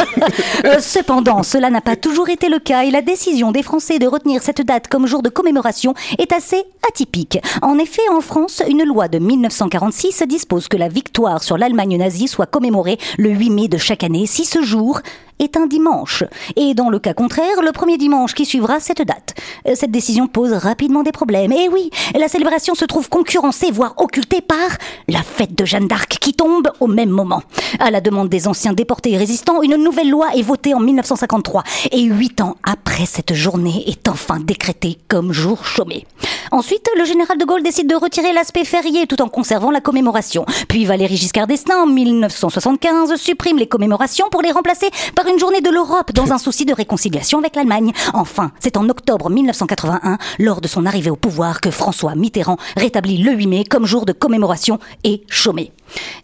Euh, 0.65 0.79
cependant, 0.81 1.43
cela 1.43 1.69
n'a 1.71 1.81
pas 1.81 1.97
toujours 1.97 2.29
été 2.29 2.49
le 2.49 2.59
cas 2.59 2.85
et 2.85 2.91
la 2.91 3.03
décision 3.03 3.51
des 3.51 3.63
Français 3.63 3.99
de 3.99 4.07
retenir 4.07 4.43
cette 4.43 4.63
date 4.63 4.89
comme 4.89 5.07
jour 5.07 5.23
de 5.23 5.29
commémoration 5.29 5.95
est 6.19 6.33
assez 6.33 6.65
atypique. 6.89 7.39
En 7.63 7.79
effet, 7.79 8.03
en 8.11 8.21
France, 8.21 8.63
une 8.69 8.85
loi 8.85 9.09
de 9.09 9.19
1946 9.19 10.23
dispose 10.27 10.69
que 10.69 10.77
la 10.77 10.89
victoire 10.89 11.43
sur 11.43 11.59
l'Allemagne 11.59 11.99
nazie 11.99 12.29
soit 12.29 12.47
commémorée 12.47 12.99
le 13.19 13.31
8 13.31 13.51
mai 13.51 13.69
de 13.69 13.79
chaque 13.79 14.05
année 14.05 14.27
si 14.27 14.45
ce 14.45 14.63
jour 14.63 15.01
est 15.39 15.57
un 15.57 15.67
dimanche. 15.67 16.25
Et 16.57 16.75
dans 16.75 16.89
le 16.91 16.99
cas 16.99 17.15
contraire, 17.15 17.63
le 17.63 17.73
premier 17.73 17.99
dimanche 17.99 18.35
qui 18.35 18.45
suivra 18.47 18.81
cette 18.81 19.03
date. 19.03 19.35
Euh, 19.67 19.73
Cette 19.75 19.91
décision 19.91 20.27
pose 20.27 20.53
rapidement 20.53 21.03
des 21.03 21.13
problèmes. 21.13 21.53
Et 21.53 21.69
oui, 21.69 21.91
la 22.19 22.29
célébration 22.29 22.75
se 22.75 22.85
trouve 22.85 23.09
concurrencée, 23.09 23.71
voire 23.71 23.95
occultée 23.99 24.41
par 24.41 24.57
la 25.09 25.23
fête 25.23 25.57
de 25.57 25.65
Jeanne 25.65 25.89
d'Arc 25.89 26.19
qui 26.21 26.33
tombe 26.35 26.71
au 26.81 26.87
même 26.87 27.11
moment. 27.11 27.43
À 27.81 27.91
la 27.91 28.01
demande 28.01 28.29
des 28.29 28.49
anciens 28.49 28.73
déportés 28.73 29.13
et 29.13 29.19
résistants, 29.19 29.63
une 29.63 29.77
nouvelle 29.77 30.11
loi 30.11 30.29
est 30.35 30.43
votée 30.43 30.75
en 30.75 30.81
1953. 30.81 31.63
Et 31.93 32.03
huit 32.03 32.41
ans 32.41 32.57
après 32.63 33.07
cette 33.07 33.35
journée 33.35 33.85
est 33.89 34.09
enfin 34.09 34.41
décrétée 34.41 34.99
comme 35.09 35.33
jour 35.33 35.65
chômé. 35.65 36.07
Ensuite, 36.51 36.89
le 36.97 37.05
général 37.05 37.39
de 37.39 37.45
Gaulle 37.45 37.63
décide 37.63 37.89
de 37.89 37.95
retirer 37.95 38.33
l'aspect 38.33 38.65
férié 38.65 39.07
tout 39.07 39.21
en 39.23 39.29
conservant 39.29 39.71
la 39.71 39.81
commémoration. 39.81 40.47
Puis 40.69 40.85
Valéry 40.85 41.17
Giscard 41.17 41.47
d'Estaing, 41.47 41.83
en 41.83 41.87
1975, 41.87 43.17
supprime 43.17 43.59
les 43.59 43.67
commémorations 43.67 44.29
pour 44.31 44.43
les 44.43 44.53
remplacer 44.53 44.89
par 45.15 45.27
une 45.27 45.39
journée 45.39 45.61
de 45.61 45.71
l'Europe 45.71 46.13
dans 46.13 46.33
un 46.33 46.39
souci 46.39 46.65
de 46.65 46.73
réconciliation 46.73 47.39
avec 47.39 47.57
l'Allemagne. 47.57 47.93
Enfin, 48.15 48.53
c'est 48.61 48.77
en 48.77 48.89
octobre 48.89 49.31
1981, 49.31 50.19
lors 50.39 50.61
de 50.61 50.69
son 50.69 50.87
arrivée 50.87 51.11
au 51.11 51.17
pouvoir, 51.17 51.61
que 51.61 51.71
François 51.71 52.15
Mitterrand 52.15 52.57
rétablit 52.77 53.19
le 53.19 53.33
8 53.33 53.47
mai 53.47 53.65
comme 53.65 53.87
jour 53.87 54.07
de 54.07 54.13
commémoration 54.13 54.79
et 55.05 55.23
chômé. 55.29 55.73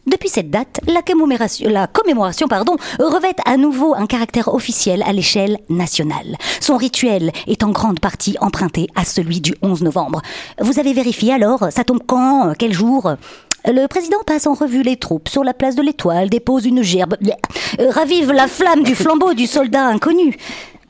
Depuis 0.06 0.28
cette 0.28 0.50
date, 0.50 0.80
la 0.86 1.02
commémoration, 1.02 2.48
pardon, 2.48 2.76
revêt 2.98 3.34
à 3.44 3.56
nouveau 3.56 3.94
un 3.94 4.06
caractère 4.06 4.52
officiel 4.52 5.02
à 5.06 5.12
l'échelle 5.12 5.58
nationale. 5.68 6.36
Son 6.60 6.76
rituel 6.76 7.32
est 7.46 7.62
en 7.62 7.70
grande 7.70 8.00
partie 8.00 8.36
emprunté 8.40 8.88
à 8.94 9.04
celui 9.04 9.40
du 9.40 9.54
11 9.62 9.82
novembre. 9.82 10.20
Vous 10.60 10.78
avez 10.78 10.92
vérifié 10.92 11.32
alors 11.32 11.66
Ça 11.70 11.84
tombe 11.84 12.00
quand 12.06 12.52
Quel 12.58 12.72
jour? 12.72 13.14
Le 13.64 13.86
président 13.86 14.18
passe 14.26 14.48
en 14.48 14.54
revue 14.54 14.82
les 14.82 14.96
troupes 14.96 15.28
sur 15.28 15.44
la 15.44 15.54
place 15.54 15.76
de 15.76 15.82
l'Étoile, 15.82 16.28
dépose 16.28 16.66
une 16.66 16.82
gerbe, 16.82 17.14
ravive 17.78 18.32
la 18.32 18.48
flamme 18.48 18.82
du 18.82 18.96
flambeau 18.96 19.34
du 19.34 19.46
soldat 19.46 19.86
inconnu. 19.86 20.36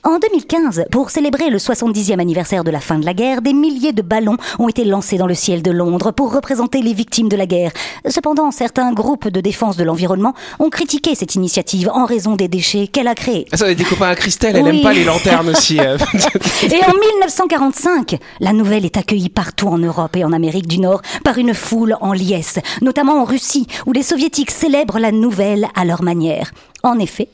En 0.04 0.18
2015, 0.18 0.86
pour 0.90 1.10
célébrer 1.10 1.48
le 1.48 1.58
70e 1.58 2.18
anniversaire 2.18 2.64
de 2.64 2.72
la 2.72 2.80
fin 2.80 2.98
de 2.98 3.04
la 3.06 3.14
guerre, 3.14 3.40
des 3.40 3.52
milliers 3.52 3.92
de 3.92 4.02
ballons 4.02 4.36
ont 4.58 4.68
été 4.68 4.84
lancés 4.84 5.16
dans 5.16 5.28
le 5.28 5.34
ciel 5.34 5.62
de 5.62 5.70
Londres 5.70 6.10
pour 6.10 6.34
représenter 6.34 6.82
les 6.82 6.92
victimes 6.92 7.28
de 7.28 7.36
la 7.36 7.46
guerre. 7.46 7.70
Cependant, 8.08 8.50
certains 8.50 8.92
groupes 8.92 9.28
de 9.28 9.40
défense 9.40 9.76
de 9.76 9.84
l'environnement 9.84 10.34
ont 10.58 10.70
critiqué 10.70 11.14
cette 11.14 11.36
initiative 11.36 11.88
en 11.94 12.04
raison 12.04 12.34
des 12.34 12.48
déchets 12.48 12.88
qu'elle 12.88 13.06
a 13.06 13.14
créés. 13.14 13.46
Ah, 13.52 13.56
ça, 13.58 13.72
des 13.72 13.84
copains 13.84 14.08
à 14.08 14.16
Christelle, 14.16 14.56
elle 14.56 14.64
Oui. 14.64 14.78
aime 14.78 14.82
pas 14.82 14.92
les 14.92 15.04
lanternes 15.04 15.50
aussi. 15.50 15.78
euh. 15.78 15.96
Et 16.64 16.84
en 16.84 16.94
1945, 16.94 18.18
la 18.40 18.52
nouvelle 18.52 18.84
est 18.84 18.96
accueillie 18.96 19.28
partout 19.28 19.68
en 19.68 19.78
Europe 19.78 20.16
et 20.16 20.24
en 20.24 20.32
Amérique 20.32 20.66
du 20.66 20.80
Nord 20.80 21.02
par 21.22 21.38
une 21.38 21.54
foule 21.54 21.96
en 22.00 22.12
liesse, 22.12 22.58
notamment 22.80 23.20
en 23.22 23.24
Russie, 23.24 23.68
où 23.86 23.92
les 23.92 24.02
soviétiques 24.02 24.50
célèbrent 24.50 24.98
la 24.98 25.12
nouvelle 25.12 25.68
à 25.76 25.84
leur 25.84 26.02
manière. 26.02 26.50
En 26.84 26.98
effet, 26.98 27.28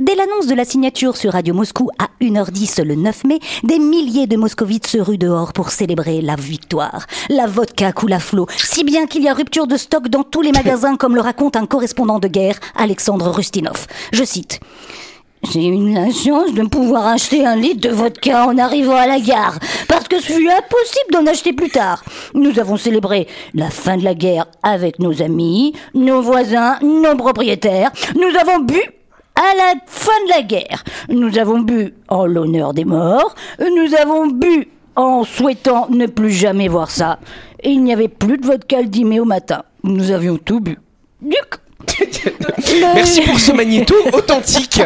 dès 0.00 0.14
l'annonce 0.14 0.46
de 0.46 0.54
la 0.54 0.64
signature 0.64 1.18
sur 1.18 1.34
Radio 1.34 1.52
Moscou 1.52 1.90
à 1.98 2.08
1h10 2.20 2.82
le 2.82 2.94
9 2.94 3.24
mai, 3.24 3.38
des 3.62 3.78
milliers 3.78 4.26
de 4.26 4.36
moscovites 4.36 4.86
se 4.86 4.98
ruent 4.98 5.18
dehors 5.18 5.52
pour 5.52 5.70
célébrer 5.70 6.20
la 6.20 6.36
victoire. 6.36 7.06
La 7.28 7.46
vodka 7.46 7.92
coule 7.92 8.12
à 8.12 8.18
flot, 8.18 8.46
si 8.56 8.84
bien 8.84 9.06
qu'il 9.06 9.22
y 9.22 9.28
a 9.28 9.34
rupture 9.34 9.66
de 9.66 9.76
stock 9.76 10.08
dans 10.08 10.22
tous 10.22 10.42
les 10.42 10.52
magasins, 10.64 10.96
comme 10.96 11.14
le 11.14 11.20
raconte 11.20 11.56
un 11.56 11.66
correspondant 11.66 12.18
de 12.18 12.28
guerre, 12.28 12.58
Alexandre 12.76 13.30
Rustinov. 13.30 13.86
Je 14.12 14.24
cite. 14.24 14.60
J'ai 15.52 15.66
eu 15.66 15.92
la 15.92 16.10
chance 16.10 16.54
de 16.54 16.62
pouvoir 16.62 17.06
acheter 17.06 17.44
un 17.44 17.56
litre 17.56 17.88
de 17.88 17.94
vodka 17.94 18.46
en 18.46 18.56
arrivant 18.56 18.96
à 18.96 19.06
la 19.06 19.20
gare, 19.20 19.58
parce 19.88 20.08
que 20.08 20.18
ce 20.18 20.32
fut 20.32 20.48
impossible 20.48 21.10
d'en 21.12 21.26
acheter 21.26 21.52
plus 21.52 21.68
tard. 21.68 22.02
Nous 22.32 22.58
avons 22.58 22.76
célébré 22.76 23.26
la 23.52 23.68
fin 23.68 23.96
de 23.96 24.04
la 24.04 24.14
guerre 24.14 24.46
avec 24.62 24.98
nos 24.98 25.20
amis, 25.20 25.74
nos 25.92 26.22
voisins, 26.22 26.78
nos 26.82 27.16
propriétaires. 27.16 27.90
Nous 28.14 28.38
avons 28.40 28.60
bu 28.60 28.80
à 29.36 29.56
la 29.56 29.74
fin 29.86 30.12
de 30.26 30.30
la 30.30 30.42
guerre. 30.42 30.84
Nous 31.08 31.38
avons 31.38 31.60
bu 31.60 31.94
en 32.08 32.26
l'honneur 32.26 32.74
des 32.74 32.84
morts. 32.84 33.34
Nous 33.58 33.94
avons 33.94 34.26
bu 34.26 34.68
en 34.96 35.24
souhaitant 35.24 35.88
ne 35.90 36.06
plus 36.06 36.30
jamais 36.30 36.68
voir 36.68 36.90
ça. 36.90 37.18
Et 37.62 37.70
il 37.70 37.82
n'y 37.82 37.92
avait 37.92 38.08
plus 38.08 38.38
de 38.38 38.46
vodka 38.46 38.80
le 38.80 38.88
10 38.88 39.04
mai 39.04 39.20
au 39.20 39.24
matin. 39.24 39.62
Nous 39.82 40.10
avions 40.10 40.36
tout 40.36 40.60
bu. 40.60 40.78
Duc. 41.20 41.36
Merci 42.94 43.20
pour 43.22 43.38
ce 43.38 43.52
magnéto 43.52 43.94
authentique. 44.12 44.80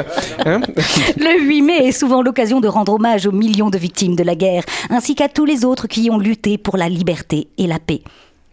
Hein 0.44 0.60
Le 1.16 1.40
8 1.42 1.62
mai 1.62 1.88
est 1.88 1.92
souvent 1.92 2.22
l'occasion 2.22 2.60
de 2.60 2.68
rendre 2.68 2.94
hommage 2.94 3.26
aux 3.26 3.32
millions 3.32 3.70
de 3.70 3.78
victimes 3.78 4.16
de 4.16 4.24
la 4.24 4.34
guerre, 4.34 4.64
ainsi 4.90 5.14
qu'à 5.14 5.28
tous 5.28 5.44
les 5.44 5.64
autres 5.64 5.86
qui 5.86 6.10
ont 6.10 6.18
lutté 6.18 6.58
pour 6.58 6.76
la 6.76 6.88
liberté 6.88 7.48
et 7.56 7.66
la 7.66 7.78
paix. 7.78 8.02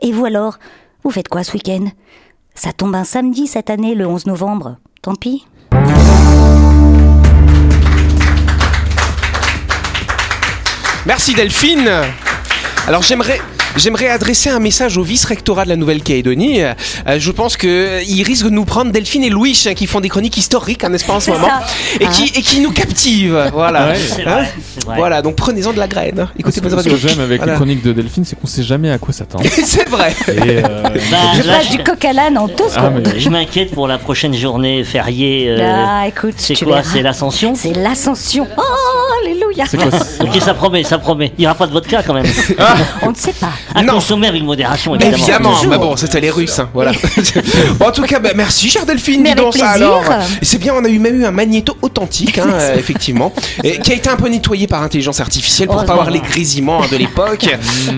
Et 0.01 0.11
vous 0.11 0.25
alors, 0.25 0.59
vous 1.03 1.11
faites 1.11 1.27
quoi 1.27 1.43
ce 1.43 1.53
week-end? 1.53 1.85
Ça 2.53 2.71
tombe 2.71 2.95
un 2.95 3.03
samedi 3.03 3.47
cette 3.47 3.69
année, 3.69 3.95
le 3.95 4.05
11 4.05 4.27
novembre? 4.27 4.77
Tant 5.01 5.15
pis. 5.15 5.45
Merci 11.05 11.33
Delphine. 11.33 11.89
Alors 12.87 13.01
j'aimerais. 13.03 13.39
J'aimerais 13.77 14.07
adresser 14.07 14.49
un 14.49 14.59
message 14.59 14.97
au 14.97 15.03
vice-rectorat 15.03 15.65
de 15.65 15.69
la 15.69 15.75
Nouvelle-Calédonie. 15.75 16.63
Euh, 16.63 16.73
je 17.17 17.29
pense 17.31 17.57
qu'ils 17.57 18.23
risquent 18.23 18.45
de 18.45 18.49
nous 18.49 18.63
prendre 18.63 18.89
Delphine 18.93 19.21
et 19.21 19.29
Louis, 19.29 19.61
hein, 19.67 19.73
qui 19.73 19.85
font 19.85 19.99
des 19.99 20.07
chroniques 20.07 20.37
historiques, 20.37 20.85
hein, 20.85 20.87
n'est-ce 20.89 21.03
pas, 21.03 21.11
en 21.15 21.19
ce 21.19 21.31
moment 21.31 21.45
ça. 21.49 21.65
et, 21.99 22.07
qui, 22.07 22.23
et 22.33 22.41
qui 22.41 22.61
nous 22.61 22.71
captivent. 22.71 23.49
Voilà. 23.51 23.87
Ouais. 23.87 23.95
C'est 23.97 24.21
Hein 24.25 24.35
vrai, 24.35 24.53
c'est 24.77 24.85
vrai. 24.85 24.95
Voilà, 24.97 25.21
donc 25.21 25.35
prenez-en 25.35 25.73
de 25.73 25.77
la 25.79 25.89
graine. 25.89 26.25
Écoutez 26.39 26.61
Ce 26.61 26.61
Buzz 26.61 26.85
que 26.85 26.95
j'aime 26.95 27.19
avec 27.19 27.39
Voilà. 27.39 27.51
les 27.51 27.57
chroniques 27.57 27.83
de 27.83 27.91
Delphine, 27.91 28.23
c'est 28.23 28.39
qu'on 28.39 28.47
sait 28.47 28.63
jamais 28.63 28.89
à 28.91 28.97
quoi 28.97 29.13
s'attendre. 29.13 29.43
C'est 29.65 29.89
vrai. 29.89 30.15
Et, 30.29 30.63
euh, 30.63 30.63
Bah, 31.11 31.17
Je 31.35 31.41
passe 31.41 31.69
du 31.69 31.79
coq 31.83 32.05
à 32.05 32.13
l'âne 32.13 32.37
en 32.37 32.47
deux 32.47 32.53
Ah, 32.77 32.89
Je 33.17 33.29
m'inquiète 33.29 33.71
pour 33.71 33.89
la 33.89 33.97
prochaine 33.97 34.33
journée 34.33 34.85
fériée. 34.85 35.47
euh, 35.49 35.75
Ah, 35.85 36.07
écoute, 36.07 36.35
c'est 36.37 36.55
quoi. 36.63 36.81
C'est 36.81 37.01
l'ascension? 37.01 37.55
C'est 37.55 37.73
l'ascension. 37.73 38.47
Oh, 38.57 38.61
alléluia. 39.63 39.89
quoi 39.89 40.27
Ok, 40.27 40.41
ça 40.41 40.53
promet, 40.53 40.83
ça 40.83 40.97
promet. 40.97 41.31
Il 41.37 41.41
n'y 41.41 41.45
aura 41.47 41.55
pas 41.55 41.67
de 41.67 41.71
vodka 41.73 42.03
quand 42.03 42.13
même. 42.13 42.25
On 43.01 43.09
ne 43.11 43.15
sait 43.15 43.33
pas. 43.33 43.49
À 43.73 43.83
Non. 43.83 43.93
consommer 43.95 44.27
avec 44.27 44.43
modération, 44.43 44.95
évidemment. 44.95 45.53
bah 45.69 45.77
bon, 45.77 45.95
c'était 45.95 46.19
les 46.19 46.29
Russes, 46.29 46.59
hein, 46.59 46.69
voilà. 46.73 46.91
Bon, 47.79 47.85
en 47.87 47.91
tout 47.91 48.03
cas, 48.03 48.19
bah, 48.19 48.29
merci, 48.35 48.69
chère 48.69 48.85
Delphine, 48.85 49.21
Mais 49.21 49.29
dis 49.29 49.35
donc 49.35 49.55
ça 49.55 49.69
alors. 49.69 50.03
C'est 50.41 50.57
bien, 50.57 50.73
on 50.75 50.83
a 50.83 50.89
eu 50.89 50.99
même 50.99 51.21
eu 51.21 51.25
un 51.25 51.31
magnéto 51.31 51.75
authentique, 51.81 52.37
hein, 52.37 52.47
euh, 52.53 52.75
effectivement, 52.77 53.33
et, 53.63 53.79
qui 53.79 53.91
a 53.91 53.95
été 53.95 54.09
un 54.09 54.15
peu 54.15 54.27
nettoyé 54.29 54.67
par 54.67 54.81
intelligence 54.83 55.19
artificielle 55.19 55.67
pour 55.67 55.75
pas 55.77 55.81
Heureusement. 55.83 56.01
avoir 56.01 56.09
les 56.11 56.19
grésillements 56.21 56.81
hein, 56.83 56.87
de 56.91 56.97
l'époque. 56.97 57.47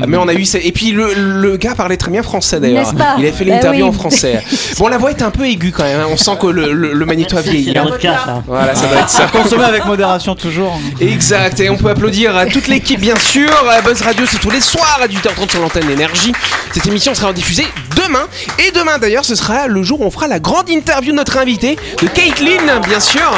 Mais 0.08 0.18
on 0.18 0.28
a 0.28 0.34
eu, 0.34 0.46
ça- 0.46 0.60
et 0.60 0.72
puis 0.72 0.92
le, 0.92 1.14
le 1.14 1.58
gars 1.58 1.76
parlait 1.76 1.98
très 1.98 2.12
bien 2.12 2.24
français 2.24 2.60
d'ailleurs. 2.60 2.94
Pas 2.96 3.16
Il 3.18 3.24
avait 3.26 3.32
fait 3.32 3.46
Bah 3.46 3.52
l'interview 3.56 3.84
oui. 3.84 3.90
en 3.90 3.94
français. 3.94 4.42
Bon, 4.78 4.88
la 4.88 4.98
voix 4.98 5.12
est 5.12 5.22
un 5.22 5.32
peu 5.32 5.46
aiguë 5.46 5.72
quand 5.72 5.84
même. 5.84 6.00
hein, 6.00 6.08
On 6.12 6.18
sent 6.18 6.32
que 6.42 6.48
le, 6.48 6.72
le- 6.74 6.94
le 6.94 7.06
magnéto 7.06 7.38
a 7.38 7.42
vieilli. 7.42 7.72
la 7.74 7.82
hein. 7.82 7.86
vodka, 7.86 8.14
ça. 8.26 8.44
Voilà, 8.48 8.76
ça 8.76 8.88
doit 8.88 9.00
être 9.00 9.10
ça. 9.10 9.28
Consommer 9.28 9.66
avec 9.66 9.86
modération 9.86 10.36
toujours. 10.36 10.80
Exact, 11.00 11.47
on 11.70 11.78
peut 11.78 11.90
applaudir 11.90 12.36
à 12.36 12.46
toute 12.46 12.68
l'équipe 12.68 13.00
bien 13.00 13.16
sûr. 13.18 13.50
Buzz 13.84 14.02
Radio, 14.02 14.26
c'est 14.30 14.40
tous 14.40 14.50
les 14.50 14.60
soirs 14.60 15.00
à 15.02 15.08
18h30 15.08 15.50
sur 15.50 15.62
l'antenne 15.62 15.88
d'énergie. 15.88 16.34
Cette 16.74 16.86
émission 16.88 17.16
sera 17.16 17.32
diffusée 17.32 17.66
demain. 17.96 18.28
Et 18.60 18.72
demain 18.72 18.98
d'ailleurs, 18.98 19.26
ce 19.26 19.36
sera 19.36 19.68
le 19.68 19.82
jour 19.82 20.02
où 20.02 20.04
on 20.04 20.12
fera 20.12 20.28
la 20.28 20.40
grande 20.40 20.70
interview 20.70 21.12
de 21.12 21.18
notre 21.18 21.38
invité, 21.38 21.78
de 22.02 22.08
Caitlin, 22.08 22.80
bien 22.82 23.00
sûr. 23.00 23.32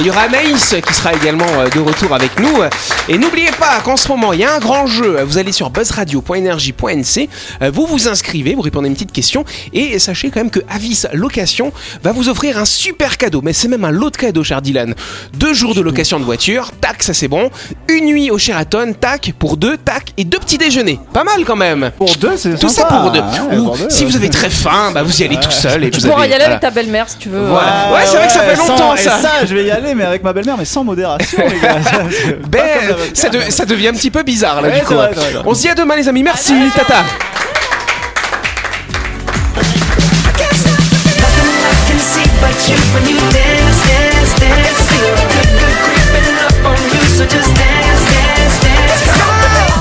Il 0.00 0.06
y 0.06 0.10
aura 0.10 0.22
Anaïs 0.22 0.74
qui 0.84 0.92
sera 0.92 1.14
également 1.14 1.46
euh, 1.56 1.68
de 1.68 1.78
retour 1.78 2.12
avec 2.14 2.40
nous. 2.40 2.62
Et 3.08 3.16
n'oubliez 3.16 3.52
pas 3.60 3.78
qu'en 3.84 3.96
ce 3.96 4.08
moment, 4.08 4.32
il 4.32 4.40
y 4.40 4.44
a 4.44 4.52
un 4.52 4.58
grand 4.58 4.86
jeu. 4.88 5.18
Vous 5.24 5.38
allez 5.38 5.52
sur 5.52 5.70
buzzradio.energie.nc, 5.70 7.28
euh, 7.62 7.70
vous 7.72 7.86
vous 7.86 8.08
inscrivez, 8.08 8.54
vous 8.56 8.60
répondez 8.62 8.86
à 8.86 8.88
une 8.88 8.94
petite 8.94 9.12
question. 9.12 9.44
Et 9.72 10.00
sachez 10.00 10.30
quand 10.30 10.40
même 10.40 10.50
que 10.50 10.58
Avis 10.68 11.04
Location 11.12 11.72
va 12.02 12.10
vous 12.10 12.28
offrir 12.28 12.58
un 12.58 12.64
super 12.64 13.16
cadeau. 13.18 13.40
Mais 13.42 13.52
c'est 13.52 13.68
même 13.68 13.84
un 13.84 13.92
lot 13.92 14.10
de 14.10 14.16
cadeaux, 14.16 14.42
cher 14.42 14.60
Dylan. 14.62 14.94
Deux 15.34 15.54
jours 15.54 15.74
de 15.76 15.80
location 15.80 16.18
de 16.18 16.24
voiture, 16.24 16.72
tac, 16.80 17.02
ça 17.04 17.14
c'est 17.14 17.28
bon. 17.28 17.50
Une 17.88 18.06
nuit 18.06 18.32
au 18.32 18.38
Sheraton, 18.38 18.94
tac, 19.00 19.32
pour 19.38 19.56
deux, 19.56 19.76
tac, 19.76 20.08
et 20.16 20.24
deux 20.24 20.38
petits 20.40 20.58
déjeuners. 20.58 20.98
Pas 21.12 21.22
mal 21.22 21.44
quand 21.46 21.56
même. 21.56 21.92
Pour 21.96 22.16
deux, 22.16 22.36
c'est 22.36 22.58
Tout 22.58 22.68
ça 22.68 22.86
pour 22.86 23.12
deux. 23.12 23.20
Ouais, 23.20 23.56
Ou 23.58 23.64
pour 23.64 23.76
deux, 23.78 23.86
si 23.90 24.04
ouais. 24.04 24.10
vous 24.10 24.16
avez 24.16 24.28
très 24.30 24.50
faim, 24.50 24.90
bah 24.92 25.04
vous 25.04 25.22
y 25.22 25.24
allez 25.24 25.36
tout 25.36 25.50
seul. 25.52 25.84
Et 25.84 25.90
Tu 25.90 26.00
vous 26.00 26.08
pourras 26.08 26.22
avez- 26.24 26.30
y 26.30 26.34
aller 26.34 26.44
voilà. 26.44 26.56
avec 26.56 26.60
ta 26.60 26.70
belle-mère 26.70 27.08
si 27.08 27.18
tu 27.18 27.28
veux. 27.28 27.44
Voilà. 27.46 27.90
Ouais, 27.92 28.00
c'est 28.06 28.16
vrai 28.16 28.26
que 28.26 28.32
ça 28.32 28.40
fait 28.40 28.56
sans- 28.56 28.68
longtemps, 28.70 28.96
ça. 28.96 29.18
ça, 29.22 29.30
je 29.46 29.54
vais 29.54 29.64
y 29.64 29.70
aller, 29.70 29.83
mais 29.94 30.04
avec 30.04 30.22
ma 30.22 30.32
belle-mère, 30.32 30.56
mais 30.56 30.64
sans 30.64 30.84
modération, 30.84 31.42
les 31.46 31.58
gars. 31.60 31.78
Ben, 32.48 32.60
ça, 33.12 33.28
de- 33.28 33.40
ça 33.50 33.64
devient 33.66 33.88
un 33.88 33.92
petit 33.92 34.10
peu 34.10 34.22
bizarre 34.22 34.62
là 34.62 34.68
Ouais, 34.68 34.78
du 34.80 34.86
coup. 34.86 34.94
vrai, 34.94 35.10
vrai. 35.12 35.32
On 35.44 35.52
se 35.54 35.62
dit 35.62 35.68
à 35.68 35.74
demain 35.74 35.96
les 35.96 36.08
amis, 36.08 36.22
merci, 36.22 36.54
tata. 36.74 37.02